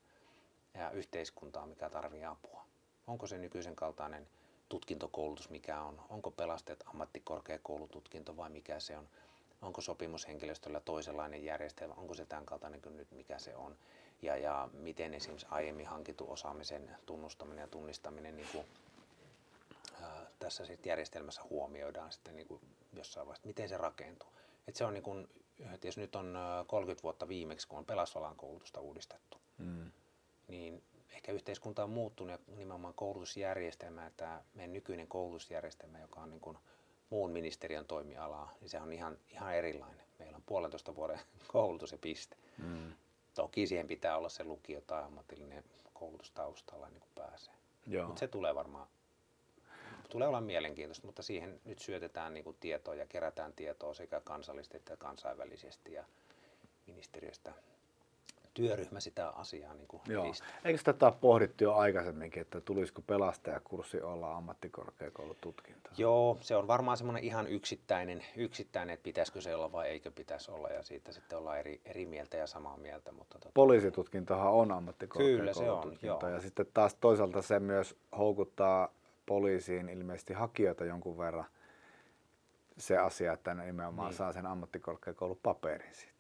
ja 0.74 0.92
yhteiskuntaa, 0.92 1.66
mikä 1.66 1.90
tarvii 1.90 2.26
apua. 2.26 2.66
Onko 3.08 3.28
se 3.28 3.38
nykyisen 3.38 3.76
kaltainen 3.76 4.28
tutkintokoulutus, 4.70 5.50
mikä 5.50 5.82
on, 5.82 6.02
onko 6.10 6.32
pelastajat 6.32 6.84
ammattikorkeakoulututkinto 6.86 8.38
vai 8.38 8.50
mikä 8.50 8.80
se 8.80 8.98
on, 8.98 9.08
onko 9.62 9.82
sopimushenkilöstöllä 9.82 10.80
toisenlainen 10.80 11.44
järjestelmä, 11.46 11.94
onko 11.94 12.14
se 12.14 12.26
tämän 12.26 12.46
kaltainen 12.46 12.82
kuin 12.82 12.98
nyt 12.98 13.12
mikä 13.12 13.40
se 13.40 13.56
on, 13.56 13.78
ja, 14.22 14.38
ja 14.38 14.70
miten 14.74 15.14
esimerkiksi 15.14 15.48
aiemmin 15.50 15.88
hankittu 15.88 16.32
osaamisen 16.32 16.98
tunnustaminen 17.06 17.62
ja 17.62 17.68
tunnistaminen 17.68 18.38
niin 18.38 18.48
kuin, 18.52 18.66
ää, 20.02 20.26
tässä 20.40 20.66
sit 20.66 20.86
järjestelmässä 20.86 21.42
huomioidaan 21.50 22.12
sitten 22.12 22.36
niin 22.36 22.48
kuin 22.48 22.62
jossain 22.94 23.28
vaiheessa, 23.28 23.48
miten 23.48 23.70
se 23.70 23.78
rakentuu. 23.78 24.30
Et 24.68 24.76
se 24.76 24.86
on 24.86 24.94
niin 24.94 25.04
kuin, 25.04 25.30
jos 25.84 25.98
nyt 25.98 26.16
on 26.16 26.36
ää, 26.36 26.64
30 26.68 27.04
vuotta 27.04 27.28
viimeksi, 27.28 27.68
kun 27.68 27.80
on 27.80 27.86
pelastusalan 27.86 28.36
koulutusta 28.36 28.80
uudistettu, 28.80 29.38
Mm. 29.58 29.92
Niin 30.50 30.84
ehkä 31.10 31.32
yhteiskunta 31.32 31.84
on 31.84 31.90
muuttunut 31.90 32.32
ja 32.32 32.56
nimenomaan 32.56 32.94
koulutusjärjestelmä, 32.94 34.04
ja 34.04 34.12
tämä 34.18 34.44
meidän 34.54 34.74
nykyinen 34.74 35.08
koulutusjärjestelmä, 35.08 36.00
joka 36.00 36.22
on 36.22 36.30
niin 36.30 36.42
kuin 36.42 36.58
muun 37.10 37.32
ministeriön 37.32 37.86
toimialaa, 37.86 38.54
niin 38.62 38.70
se 38.70 38.80
on 38.80 38.94
ihan, 38.94 39.18
ihan 39.30 39.56
erilainen. 39.56 40.06
Meillä 40.20 40.36
on 40.36 40.44
puolentoista 40.46 40.96
vuoden 40.96 41.20
koulutus 41.48 41.92
ja 41.92 41.98
piste. 41.98 42.36
Mm. 42.58 42.94
Toki 43.34 43.68
siihen 43.68 43.88
pitää 43.88 44.18
olla 44.18 44.30
se 44.30 44.44
lukio 44.44 44.82
tai 44.82 45.04
ammatillinen 45.04 45.64
koulutus 45.94 46.32
taustalla 46.32 46.90
niin 46.90 47.00
kuin 47.00 47.12
pääsee. 47.16 47.54
Mutta 48.06 48.20
se 48.20 48.28
tulee 48.28 48.56
varmaan, 48.56 48.88
tulee 50.10 50.28
olla 50.28 50.42
mielenkiintoista, 50.42 51.06
mutta 51.06 51.24
siihen 51.24 51.62
nyt 51.66 51.80
syötetään 51.80 52.34
niin 52.34 52.44
kuin 52.44 52.58
tietoa 52.60 52.96
ja 52.96 53.06
kerätään 53.06 53.54
tietoa 53.54 53.94
sekä 53.94 54.22
kansallisesti 54.22 54.78
että 54.78 54.98
kansainvälisesti 54.98 55.94
ja 55.94 56.06
ministeriöstä 56.88 57.54
työryhmä 58.60 59.00
sitä 59.00 59.30
asiaa 59.30 59.74
niin 59.74 59.88
kuin 59.88 60.02
Joo. 60.08 60.26
edistää. 60.26 60.48
Eikö 60.66 60.82
tätä 60.84 61.06
ole 61.06 61.14
pohdittu 61.22 61.64
jo 61.64 61.74
aikaisemminkin, 61.74 62.42
että 62.42 62.62
tulisiko 62.62 63.02
pelastajakurssi 63.02 64.02
olla 64.02 64.36
ammattikorkeakoulututkinto? 64.38 65.90
Joo, 65.98 66.38
se 66.42 66.56
on 66.56 66.68
varmaan 66.68 66.98
semmoinen 66.98 67.24
ihan 67.24 67.48
yksittäinen, 67.48 68.26
yksittäinen, 68.36 68.94
että 68.94 69.04
pitäisikö 69.04 69.42
se 69.42 69.56
olla 69.56 69.72
vai 69.72 69.88
eikö 69.88 70.12
pitäisi 70.12 70.52
olla 70.52 70.70
ja 70.70 70.84
siitä 70.84 71.12
sitten 71.12 71.38
ollaan 71.38 71.60
eri, 71.60 71.82
eri 71.86 72.06
mieltä 72.06 72.38
ja 72.38 72.48
samaa 72.48 72.78
mieltä. 72.78 73.12
Mutta 73.12 73.40
tota, 73.40 73.52
Poliisitutkintohan 73.54 74.52
on 74.52 74.60
on, 74.60 74.72
ammattikorkeakoulututkinto 74.72 76.26
joo. 76.28 76.36
ja 76.36 76.42
sitten 76.42 76.66
taas 76.74 76.96
toisaalta 76.96 77.42
se 77.42 77.60
myös 77.60 77.96
houkuttaa 78.18 78.94
poliisiin 79.26 79.90
ilmeisesti 79.90 80.34
hakijoita 80.34 80.86
jonkun 80.86 81.18
verran 81.18 81.46
se 82.78 82.98
asia, 82.98 83.34
että 83.34 83.54
ne 83.54 83.66
nimenomaan 83.66 84.10
niin. 84.10 84.18
saa 84.18 84.34
sen 84.34 84.46
ammattikorkeakoulupaperin 84.46 85.96
siitä. 85.96 86.19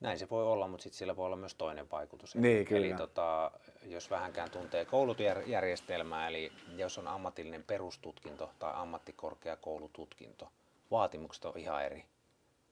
Näin 0.00 0.18
se 0.18 0.30
voi 0.30 0.44
olla, 0.44 0.68
mutta 0.68 0.82
sitten 0.82 0.98
sillä 0.98 1.16
voi 1.16 1.26
olla 1.26 1.36
myös 1.36 1.54
toinen 1.54 1.90
vaikutus. 1.90 2.34
Niin, 2.34 2.56
eli, 2.56 2.64
kyllä. 2.64 2.86
eli 2.86 2.94
tota, 2.94 3.50
jos 3.82 4.10
vähänkään 4.10 4.50
tuntee 4.50 4.84
koulutujärjestelmää, 4.84 6.28
eli 6.28 6.52
jos 6.76 6.98
on 6.98 7.08
ammatillinen 7.08 7.64
perustutkinto 7.64 8.50
tai 8.58 8.72
ammattikorkeakoulututkinto, 8.74 10.48
vaatimukset 10.90 11.44
on 11.44 11.52
ihan 11.56 11.84
eri. 11.84 12.04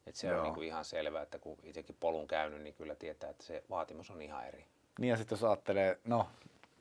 Et 0.07 0.15
se 0.15 0.27
Joo. 0.27 0.39
on 0.39 0.45
niinku 0.45 0.63
ihan 0.63 0.85
selvää, 0.85 1.23
että 1.23 1.39
kun 1.39 1.59
itsekin 1.63 1.97
polun 2.01 2.29
käynyt, 2.29 2.63
niin 2.63 2.75
kyllä 2.75 2.95
tietää, 2.95 3.31
että 3.31 3.45
se 3.45 3.65
vaatimus 3.71 4.11
on 4.11 4.23
ihan 4.23 4.47
eri. 4.47 4.65
Niin 4.99 5.11
ja 5.11 5.17
sitten 5.17 5.37
jos 5.37 5.45
ajattelee, 5.45 5.99
no 6.05 6.27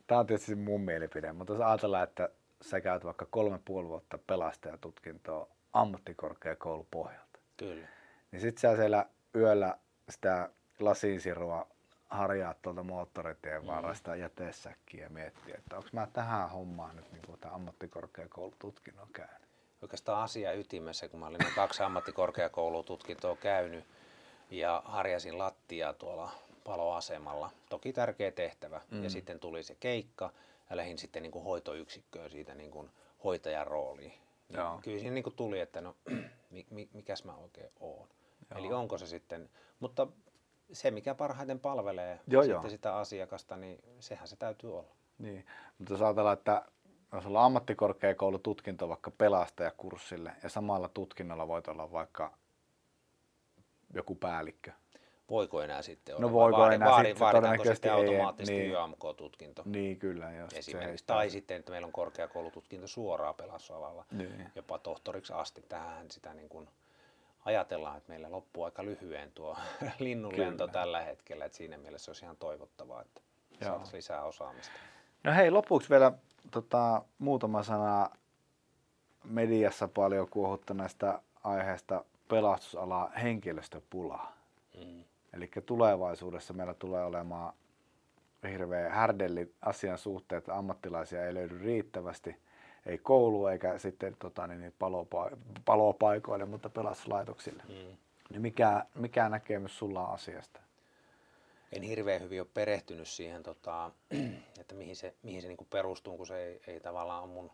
tämä 0.07 0.19
on 0.19 0.27
tietysti 0.27 0.55
mun 0.55 0.81
mielipide, 0.81 1.33
mutta 1.33 1.53
jos 1.53 1.61
ajatellaan, 1.61 2.03
että 2.03 2.29
sä 2.61 2.81
käyt 2.81 3.05
vaikka 3.05 3.25
kolme 3.29 3.59
puoli 3.65 3.87
vuotta 3.87 4.17
pelastajatutkintoa 4.27 5.47
ammattikorkeakoulupohjalta, 5.73 7.39
Kyllä. 7.57 7.87
niin 8.31 8.41
sit 8.41 8.57
sä 8.57 8.75
siellä 8.75 9.05
yöllä 9.35 9.77
sitä 10.09 10.49
lasinsirua 10.79 11.67
harjaat 12.09 12.61
tuolta 12.61 12.83
moottoritien 12.83 13.67
varresta 13.67 14.15
jätesäkkiä 14.15 15.03
ja 15.03 15.09
miettiä, 15.09 15.55
että 15.57 15.77
onko 15.77 15.89
mä 15.91 16.07
tähän 16.13 16.49
hommaan 16.49 16.95
nyt 16.95 17.11
niin 17.11 17.39
tämän 17.39 17.55
ammattikorkeakoulututkinnon 17.55 19.07
käynyt. 19.13 19.47
oikeastaan 19.81 20.23
asia 20.23 20.53
ytimessä, 20.53 21.07
kun 21.09 21.19
mä 21.19 21.27
olin 21.27 21.39
kaksi 21.55 21.83
ammattikorkeakoulututkintoa 21.83 23.35
käynyt 23.35 23.85
ja 24.51 24.81
harjasin 24.85 25.37
lattiaa 25.37 25.93
tuolla 25.93 26.31
paloasemalla. 26.63 27.51
Toki 27.69 27.93
tärkeä 27.93 28.31
tehtävä. 28.31 28.81
Mm. 28.91 29.03
Ja 29.03 29.09
sitten 29.09 29.39
tuli 29.39 29.63
se 29.63 29.75
keikka 29.79 30.31
ja 30.69 30.77
lähdin 30.77 30.97
sitten 30.97 31.23
niin 31.23 31.31
kuin 31.31 31.45
hoitoyksikköön 31.45 32.29
siitä 32.31 32.55
niin 32.55 32.71
kuin 32.71 32.89
hoitajan 33.23 33.67
rooliin. 33.67 34.13
Niin 34.49 34.59
Joo. 34.59 34.79
Kyllä 34.83 34.99
siinä 34.99 35.13
niin 35.13 35.23
kuin 35.23 35.35
tuli, 35.35 35.59
että 35.59 35.81
no 35.81 35.95
mi- 36.51 36.67
mi- 36.69 36.89
mikäs 36.93 37.23
mä 37.23 37.35
oikein 37.35 37.71
oon. 37.79 38.07
Joo. 38.51 38.59
Eli 38.59 38.73
onko 38.73 38.97
se 38.97 39.07
sitten, 39.07 39.49
mutta 39.79 40.07
se 40.71 40.91
mikä 40.91 41.15
parhaiten 41.15 41.59
palvelee 41.59 42.19
Joo, 42.27 42.43
sitten 42.43 42.61
joo. 42.61 42.69
sitä 42.69 42.95
asiakasta, 42.95 43.57
niin 43.57 43.79
sehän 43.99 44.27
se 44.27 44.35
täytyy 44.35 44.77
olla. 44.77 44.95
Niin, 45.17 45.45
mutta 45.77 45.93
jos 45.93 46.01
ajatellaan, 46.01 46.37
että 46.37 46.65
jos 47.13 47.25
on 47.25 47.37
ammattikorkeakoulututkinto 47.37 48.89
vaikka 48.89 49.11
pelastajakurssille 49.11 50.31
ja 50.43 50.49
samalla 50.49 50.89
tutkinnolla 50.89 51.47
voit 51.47 51.67
olla 51.67 51.91
vaikka 51.91 52.37
joku 53.93 54.15
päällikkö. 54.15 54.71
Voiko 55.29 55.61
enää 55.61 55.81
sitten 55.81 56.13
No 56.13 56.17
olla? 56.27 56.31
voiko 56.31 56.57
Vaadi- 56.57 56.73
enää 56.75 56.89
vaadi- 56.89 57.05
sitten? 57.07 57.19
Vaaditaanko 57.19 57.37
Todennäköisesti 57.47 57.75
sitten 57.87 57.91
ei, 57.91 57.97
automaattisesti 57.97 58.57
niin. 58.59 58.71
YAMK-tutkinto 58.71 59.61
Niin 59.65 59.99
kyllä, 59.99 60.31
jos 60.31 60.51
se 60.51 60.57
esimerkiksi? 60.59 61.03
ei 61.03 61.07
Tai 61.07 61.29
sitten, 61.29 61.57
että 61.59 61.71
meillä 61.71 61.85
on 61.85 61.91
korkeakoulututkinto 61.91 62.87
suoraan 62.87 63.35
pelastusalalla, 63.35 64.05
Niin. 64.11 64.51
jopa 64.55 64.77
tohtoriksi 64.77 65.33
asti. 65.33 65.61
Tähän 65.69 66.11
sitä 66.11 66.33
niin 66.33 66.49
kuin 66.49 66.69
ajatellaan, 67.45 67.97
että 67.97 68.09
meillä 68.09 68.31
loppuu 68.31 68.63
aika 68.63 68.85
lyhyen 68.85 69.31
tuo 69.31 69.57
linnunlento 69.99 70.63
Kyllä. 70.67 70.73
tällä 70.79 71.01
hetkellä, 71.01 71.45
että 71.45 71.57
siinä 71.57 71.77
mielessä 71.77 72.11
olisi 72.11 72.25
ihan 72.25 72.37
toivottavaa, 72.37 73.01
että 73.01 73.21
saataisiin 73.61 73.97
lisää 73.97 74.23
osaamista. 74.23 74.73
No 75.23 75.33
hei, 75.33 75.51
lopuksi 75.51 75.89
vielä 75.89 76.11
tota, 76.51 77.01
muutama 77.17 77.63
sana 77.63 78.09
mediassa 79.23 79.87
paljon 79.87 80.29
kuohuttaneesta 80.29 81.21
aiheesta 81.43 82.05
pelastusala 82.27 83.11
henkilöstöpulaa. 83.23 84.37
Mm. 84.77 85.03
Eli 85.33 85.51
tulevaisuudessa 85.65 86.53
meillä 86.53 86.73
tulee 86.73 87.05
olemaan 87.05 87.53
hirveä 88.49 88.89
härdelli 88.89 89.53
asian 89.61 89.97
suhteen, 89.97 90.37
että 90.37 90.57
ammattilaisia 90.57 91.25
ei 91.25 91.33
löydy 91.33 91.57
riittävästi, 91.57 92.35
ei 92.85 92.97
koulu 92.97 93.47
eikä 93.47 93.77
sitten 93.77 94.15
tota, 94.19 94.47
niin, 94.47 94.59
niin 94.59 94.73
palopa- 94.79 95.37
palopaikoille, 95.65 96.45
mutta 96.45 96.69
pelastuslaitoksille. 96.69 97.63
Mm. 97.69 97.97
Niin 98.29 98.41
mikä, 98.41 98.85
mikä 98.95 99.29
näkemys 99.29 99.77
sulla 99.77 100.07
on 100.07 100.13
asiasta? 100.13 100.59
en 101.73 101.81
hirveän 101.81 102.21
hyvin 102.21 102.41
ole 102.41 102.47
perehtynyt 102.53 103.07
siihen, 103.07 103.43
tota, 103.43 103.91
että 104.59 104.75
mihin 104.75 104.95
se, 104.95 105.13
mihin 105.23 105.41
se 105.41 105.47
niinku 105.47 105.67
perustuu, 105.69 106.17
kun 106.17 106.27
se 106.27 106.45
ei, 106.45 106.61
ei 106.67 106.79
tavallaan 106.79 107.23
ole 107.23 107.31
mun 107.31 107.51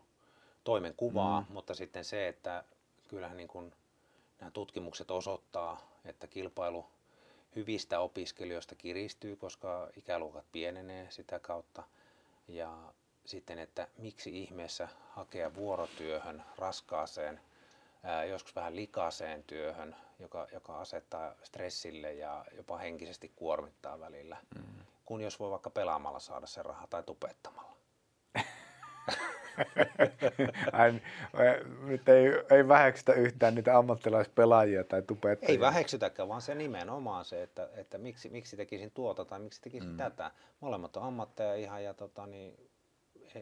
toimenkuvaa, 0.64 1.40
mm. 1.40 1.46
mutta 1.52 1.74
sitten 1.74 2.04
se, 2.04 2.28
että 2.28 2.64
kyllähän 3.08 3.36
niinku 3.36 3.72
nämä 4.40 4.50
tutkimukset 4.50 5.10
osoittaa, 5.10 5.80
että 6.04 6.26
kilpailu 6.26 6.86
hyvistä 7.56 8.00
opiskelijoista 8.00 8.74
kiristyy, 8.74 9.36
koska 9.36 9.88
ikäluokat 9.96 10.44
pienenee 10.52 11.06
sitä 11.10 11.38
kautta. 11.38 11.82
Ja 12.48 12.92
sitten, 13.30 13.58
että 13.58 13.88
miksi 13.98 14.42
ihmeessä 14.42 14.88
hakea 15.10 15.54
vuorotyöhön, 15.54 16.42
raskaaseen, 16.58 17.40
ää, 18.02 18.24
joskus 18.24 18.56
vähän 18.56 18.76
likaiseen 18.76 19.42
työhön, 19.42 19.96
joka, 20.18 20.46
joka 20.52 20.80
asettaa 20.80 21.34
stressille 21.42 22.12
ja 22.12 22.44
jopa 22.56 22.78
henkisesti 22.78 23.32
kuormittaa 23.36 24.00
välillä, 24.00 24.36
mm. 24.54 24.62
kun 25.04 25.20
jos 25.20 25.40
voi 25.40 25.50
vaikka 25.50 25.70
pelaamalla 25.70 26.20
saada 26.20 26.46
se 26.46 26.62
raha 26.62 26.86
tai 26.86 27.02
tupettamalla. 27.02 27.76
Ai, 30.72 31.00
nyt 31.82 32.08
ei, 32.08 32.26
ei 32.50 32.68
väheksytä 32.68 33.12
yhtään 33.12 33.54
niitä 33.54 33.78
ammattilaispelaajia 33.78 34.84
tai 34.84 35.02
tubettajia. 35.02 35.52
Ei 35.52 35.60
väheksytäkään, 35.60 36.28
vaan 36.28 36.42
se 36.42 36.54
nimenomaan 36.54 37.24
se, 37.24 37.42
että, 37.42 37.68
että 37.74 37.98
miksi, 37.98 38.28
miksi 38.28 38.56
tekisin 38.56 38.90
tuota 38.90 39.24
tai 39.24 39.40
miksi 39.40 39.62
tekisin 39.62 39.90
mm. 39.90 39.96
tätä. 39.96 40.30
Molemmat 40.60 40.96
on 40.96 41.02
ammatteja 41.02 41.54
ihan 41.54 41.84
ja 41.84 41.94
tota, 41.94 42.26
niin, 42.26 42.69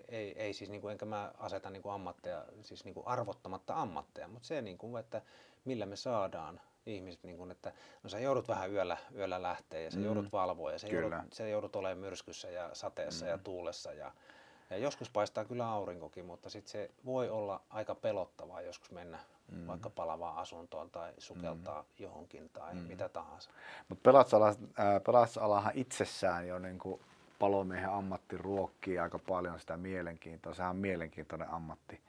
ei, 0.08 0.42
ei, 0.42 0.52
siis 0.52 0.70
niin 0.70 0.80
kuin, 0.80 0.92
enkä 0.92 1.06
mä 1.06 1.32
aseta 1.38 1.70
niin 1.70 1.82
kuin 1.82 1.92
ammatteja, 1.92 2.44
siis 2.62 2.84
niin 2.84 2.94
kuin 2.94 3.06
arvottamatta 3.06 3.74
ammatteja, 3.74 4.28
mutta 4.28 4.46
se, 4.46 4.62
niin 4.62 4.78
kuin, 4.78 5.00
että 5.00 5.22
millä 5.64 5.86
me 5.86 5.96
saadaan 5.96 6.60
ihmiset, 6.86 7.22
niin 7.22 7.36
kuin, 7.36 7.50
että 7.50 7.72
no 8.02 8.08
sä 8.08 8.18
joudut 8.18 8.48
vähän 8.48 8.72
yöllä, 8.72 8.96
yöllä 9.14 9.42
lähteä 9.42 9.80
ja 9.80 9.90
sä 9.90 9.98
Mm. 9.98 10.04
joudut 10.04 10.32
valvoa 10.32 10.72
ja 10.72 10.78
sä 10.78 10.88
Kyllä. 10.88 11.16
joudut, 11.16 11.32
sä 11.32 11.48
joudut 11.48 11.76
olemaan 11.76 11.98
myrskyssä 11.98 12.50
ja 12.50 12.70
sateessa 12.72 13.24
mm. 13.24 13.30
ja 13.30 13.38
tuulessa 13.38 13.92
ja 13.92 14.12
Ja 14.70 14.76
joskus 14.76 15.10
paistaa 15.10 15.44
kyllä 15.44 15.68
aurinkokin, 15.68 16.24
mutta 16.24 16.50
sitten 16.50 16.70
se 16.70 16.90
voi 17.04 17.30
olla 17.30 17.60
aika 17.70 17.94
pelottavaa 17.94 18.60
joskus 18.60 18.90
mennä 18.90 19.18
mm. 19.52 19.66
vaikka 19.66 19.90
palavaan 19.90 20.36
asuntoon 20.36 20.90
tai 20.90 21.12
sukeltaa 21.18 21.82
mm. 21.82 21.88
johonkin 21.98 22.50
tai 22.52 22.74
mm. 22.74 22.80
mitä 22.80 23.08
tahansa. 23.08 23.50
Mutta 23.88 24.12
pelastusalahan 25.04 25.72
itsessään 25.74 26.48
jo 26.48 26.58
niin 26.58 26.78
kuin 26.78 27.00
palomiehen 27.38 27.90
ammatti 27.90 28.36
ruokkii 28.36 28.98
aika 28.98 29.18
paljon 29.18 29.60
sitä 29.60 29.76
mielenkiintoa. 29.76 30.54
Sehän 30.54 30.70
on 30.70 30.76
mielenkiintoinen 30.76 31.50
ammatti. 31.50 32.00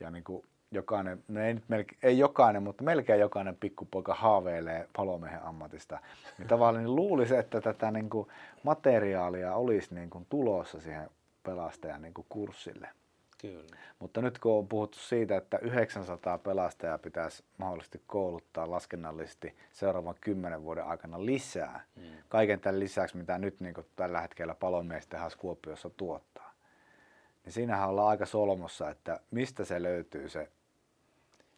Ja 0.00 0.10
niin 0.10 0.24
kuin 0.24 0.44
jokainen, 0.70 1.24
no 1.28 1.40
ei, 1.40 1.54
nyt 1.54 1.68
melkein, 1.68 1.98
ei 2.02 2.18
jokainen, 2.18 2.62
mutta 2.62 2.84
melkein 2.84 3.20
jokainen 3.20 3.56
pikkupoika 3.56 4.14
haaveilee 4.14 4.88
palomiehen 4.96 5.42
ammatista. 5.42 5.98
Niin 6.38 6.48
tavallaan 6.48 6.84
niin 6.84 6.96
luulisi, 6.96 7.36
että 7.36 7.60
tätä 7.60 7.90
niin 7.90 8.10
kuin 8.10 8.28
materiaalia 8.62 9.54
olisi 9.54 9.94
niin 9.94 10.10
kuin 10.10 10.26
tulossa 10.28 10.80
siihen 10.80 11.10
pelastajan 11.42 12.02
niin 12.02 12.14
kuin 12.14 12.26
kurssille. 12.28 12.88
Kyllä. 13.44 13.76
Mutta 13.98 14.22
nyt 14.22 14.38
kun 14.38 14.58
on 14.58 14.68
puhuttu 14.68 14.98
siitä, 14.98 15.36
että 15.36 15.58
900 15.58 16.38
pelastajaa 16.38 16.98
pitäisi 16.98 17.44
mahdollisesti 17.58 18.02
kouluttaa 18.06 18.70
laskennallisesti 18.70 19.56
seuraavan 19.72 20.14
kymmenen 20.20 20.62
vuoden 20.62 20.84
aikana 20.84 21.26
lisää, 21.26 21.84
mm. 21.96 22.02
kaiken 22.28 22.60
tämän 22.60 22.80
lisäksi, 22.80 23.16
mitä 23.16 23.38
nyt 23.38 23.60
niin 23.60 23.74
kuin 23.74 23.86
tällä 23.96 24.20
hetkellä 24.20 24.54
palomiesten 24.54 25.20
Kuopiossa 25.38 25.90
tuottaa, 25.90 26.52
niin 27.44 27.52
siinähän 27.52 27.88
ollaan 27.88 28.08
aika 28.08 28.26
solmossa, 28.26 28.90
että 28.90 29.20
mistä 29.30 29.64
se 29.64 29.82
löytyy 29.82 30.28
se 30.28 30.48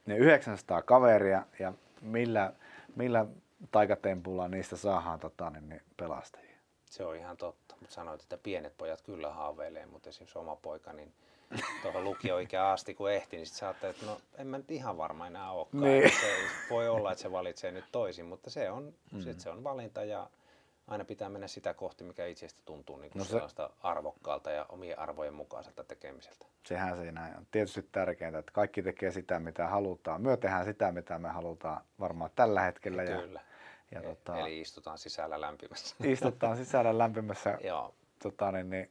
ne 0.06 0.16
900 0.16 0.82
kaveria 0.82 1.42
ja 1.58 1.72
millä, 2.00 2.52
millä 2.96 3.26
taikatempulla 3.70 4.48
niistä 4.48 4.76
saadaan 4.76 5.20
tota, 5.20 5.50
niin, 5.50 5.68
niin 5.68 5.82
pelastajia. 5.96 6.56
Se 6.90 7.04
on 7.04 7.16
ihan 7.16 7.36
totta, 7.36 7.76
mutta 7.80 7.94
sanoit, 7.94 8.22
että 8.22 8.38
pienet 8.38 8.76
pojat 8.78 9.02
kyllä 9.02 9.32
haaveilee, 9.32 9.86
mutta 9.86 10.08
esimerkiksi 10.08 10.38
oma 10.38 10.56
poika, 10.56 10.92
niin 10.92 11.12
tuohon 11.82 12.04
lukioikään 12.04 12.66
asti 12.66 12.94
kun 12.94 13.10
ehti, 13.10 13.36
niin 13.36 13.46
sitten 13.46 13.90
että 13.90 14.06
no 14.06 14.20
en 14.38 14.46
mä 14.46 14.58
nyt 14.58 14.70
ihan 14.70 14.96
varma 14.96 15.26
enää 15.26 15.50
olekaan. 15.50 15.82
Niin. 15.82 16.10
Se 16.10 16.26
voi 16.70 16.88
olla, 16.88 17.12
että 17.12 17.22
se 17.22 17.32
valitsee 17.32 17.72
nyt 17.72 17.84
toisin, 17.92 18.26
mutta 18.26 18.50
se 18.50 18.70
on, 18.70 18.94
mm. 19.12 19.20
sit 19.20 19.40
se 19.40 19.50
on 19.50 19.64
valinta 19.64 20.04
ja 20.04 20.30
aina 20.86 21.04
pitää 21.04 21.28
mennä 21.28 21.48
sitä 21.48 21.74
kohti, 21.74 22.04
mikä 22.04 22.26
itsestä 22.26 22.60
tuntuu 22.64 22.96
niin 22.96 23.10
kuin 23.10 23.20
no 23.20 23.24
se... 23.24 23.30
sellaista 23.30 23.70
arvokkaalta 23.82 24.50
ja 24.50 24.66
omien 24.68 24.98
arvojen 24.98 25.34
mukaiselta 25.34 25.84
tekemiseltä. 25.84 26.46
Sehän 26.66 26.96
siinä 26.96 27.34
on 27.38 27.46
tietysti 27.50 27.88
tärkeintä, 27.92 28.38
että 28.38 28.52
kaikki 28.52 28.82
tekee 28.82 29.10
sitä, 29.10 29.38
mitä 29.38 29.66
halutaan. 29.66 30.22
Me 30.22 30.36
tehdään 30.36 30.64
sitä, 30.64 30.92
mitä 30.92 31.18
me 31.18 31.28
halutaan 31.28 31.80
varmaan 32.00 32.30
tällä 32.36 32.60
hetkellä. 32.60 33.02
Ja, 33.02 33.20
Kyllä. 33.20 33.40
Ja, 33.90 34.00
ja 34.00 34.08
tota, 34.08 34.38
Eli 34.38 34.60
istutaan 34.60 34.98
sisällä 34.98 35.40
lämpimässä. 35.40 35.96
Istutaan 36.04 36.56
sisällä 36.56 36.98
lämpimässä 36.98 37.58
Joo. 37.64 37.94
Tota, 38.22 38.52
niin, 38.52 38.70
niin, 38.70 38.90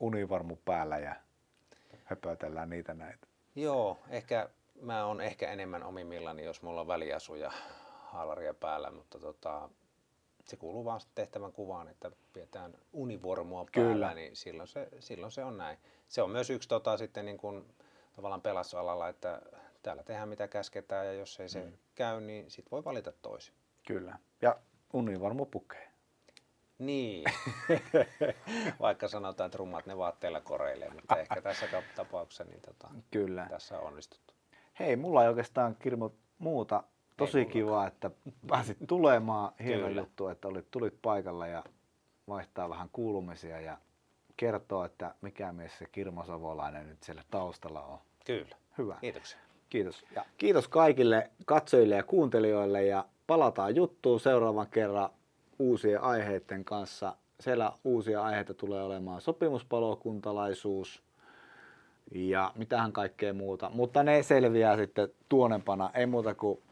univarmu 0.00 0.56
päällä 0.64 0.98
ja 0.98 1.14
höpötellään 2.06 2.70
niitä 2.70 2.94
näitä. 2.94 3.26
Joo, 3.54 3.98
ehkä 4.08 4.48
mä 4.80 5.04
oon 5.04 5.20
ehkä 5.20 5.50
enemmän 5.50 5.82
omimillani, 5.82 6.44
jos 6.44 6.62
mulla 6.62 6.80
on 6.80 6.88
väliasuja 6.88 7.52
haalaria 8.04 8.54
päällä, 8.54 8.90
mutta 8.90 9.18
tota, 9.18 9.68
se 10.44 10.56
kuuluu 10.56 10.84
vaan 10.84 11.00
tehtävän 11.14 11.52
kuvaan, 11.52 11.88
että 11.88 12.10
pidetään 12.32 12.74
univormua 12.92 13.66
päällä, 13.74 13.92
Kyllä. 13.92 14.14
niin 14.14 14.36
silloin 14.36 14.68
se, 14.68 14.88
silloin 15.00 15.32
se 15.32 15.44
on 15.44 15.58
näin. 15.58 15.78
Se 16.08 16.22
on 16.22 16.30
myös 16.30 16.50
yksi 16.50 16.68
tota, 16.68 16.96
sitten 16.96 17.24
niin 17.24 17.38
kuin, 17.38 17.74
tavallaan 18.16 18.42
pelastusalalla, 18.42 19.08
että 19.08 19.42
täällä 19.82 20.02
tehdään 20.02 20.28
mitä 20.28 20.48
käsketään 20.48 21.06
ja 21.06 21.12
jos 21.12 21.40
ei 21.40 21.48
se 21.48 21.64
mm. 21.64 21.72
käy, 21.94 22.20
niin 22.20 22.50
sit 22.50 22.70
voi 22.70 22.84
valita 22.84 23.12
toisin. 23.12 23.54
Kyllä. 23.86 24.18
Ja 24.42 24.56
univormu 24.92 25.46
pukee. 25.46 25.85
Niin. 26.78 27.24
Vaikka 28.80 29.08
sanotaan, 29.08 29.46
että 29.46 29.58
rummat 29.58 29.86
ne 29.86 29.96
vaatteilla 29.96 30.40
koreilee, 30.40 30.90
mutta 30.90 31.16
ehkä 31.16 31.40
tässä 31.40 31.66
tapauksessa 31.96 32.44
niin 32.44 32.60
tota, 32.60 32.88
Kyllä. 33.10 33.46
tässä 33.50 33.78
on 33.78 33.86
onnistuttu. 33.86 34.34
Hei, 34.78 34.96
mulla 34.96 35.22
ei 35.22 35.28
oikeastaan 35.28 35.76
Kirmo 35.76 36.12
muuta 36.38 36.82
Tosi 37.16 37.38
Ei 37.38 37.44
kiva, 37.44 37.86
että 37.86 38.10
pääsit 38.48 38.78
tulemaan. 38.86 39.52
Hieno 39.64 39.86
Kyllä. 39.86 40.00
juttu, 40.00 40.28
että 40.28 40.48
olit, 40.48 40.70
tulit 40.70 40.94
paikalla 41.02 41.46
ja 41.46 41.64
vaihtaa 42.28 42.68
vähän 42.68 42.88
kuulumisia 42.92 43.60
ja 43.60 43.78
kertoo, 44.36 44.84
että 44.84 45.14
mikä 45.20 45.52
mies 45.52 45.78
se 45.78 45.86
Kirmo 45.86 46.24
Savolainen 46.24 46.88
nyt 46.88 47.02
siellä 47.02 47.22
taustalla 47.30 47.82
on. 47.82 47.98
Kyllä. 48.26 48.56
Hyvä. 48.78 48.96
Kiitoksia. 49.00 49.38
Kiitos. 49.70 50.04
Ja 50.14 50.24
kiitos 50.38 50.68
kaikille 50.68 51.30
katsojille 51.46 51.96
ja 51.96 52.02
kuuntelijoille 52.02 52.84
ja 52.84 53.04
palataan 53.26 53.76
juttuun 53.76 54.20
seuraavan 54.20 54.66
kerran 54.66 55.10
uusien 55.58 56.02
aiheiden 56.02 56.64
kanssa. 56.64 57.16
Siellä 57.40 57.72
uusia 57.84 58.22
aiheita 58.22 58.54
tulee 58.54 58.82
olemaan 58.82 59.20
sopimuspalokuntalaisuus 59.20 61.02
ja 62.12 62.52
mitähän 62.54 62.92
kaikkea 62.92 63.34
muuta. 63.34 63.70
Mutta 63.74 64.02
ne 64.02 64.22
selviää 64.22 64.76
sitten 64.76 65.08
tuonempana. 65.28 65.90
Ei 65.94 66.06
muuta 66.06 66.34
kuin 66.34 66.62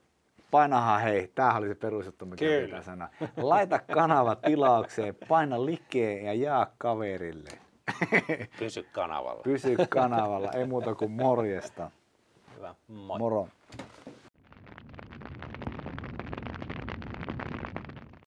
painahan 0.51 1.01
hei, 1.01 1.31
tämähän 1.35 1.62
oli 1.62 1.68
se 1.68 1.75
perusjuttu, 1.75 2.27
mikä 2.27 2.44
Kyllä. 2.44 2.64
pitää 2.64 2.83
sanoa. 2.83 3.09
Laita 3.37 3.79
kanava 3.79 4.37
tilaukseen, 4.37 5.16
paina 5.29 5.64
likee 5.64 6.23
ja 6.23 6.35
jaa 6.35 6.66
kaverille. 6.79 7.51
Pysy 8.59 8.87
kanavalla. 8.92 9.42
Pysy 9.42 9.77
kanavalla, 9.88 10.51
ei 10.53 10.66
muuta 10.66 10.94
kuin 10.94 11.11
morjesta. 11.11 11.90
Hyvä, 12.57 12.75
moi. 12.88 13.18
Moro. 13.18 13.49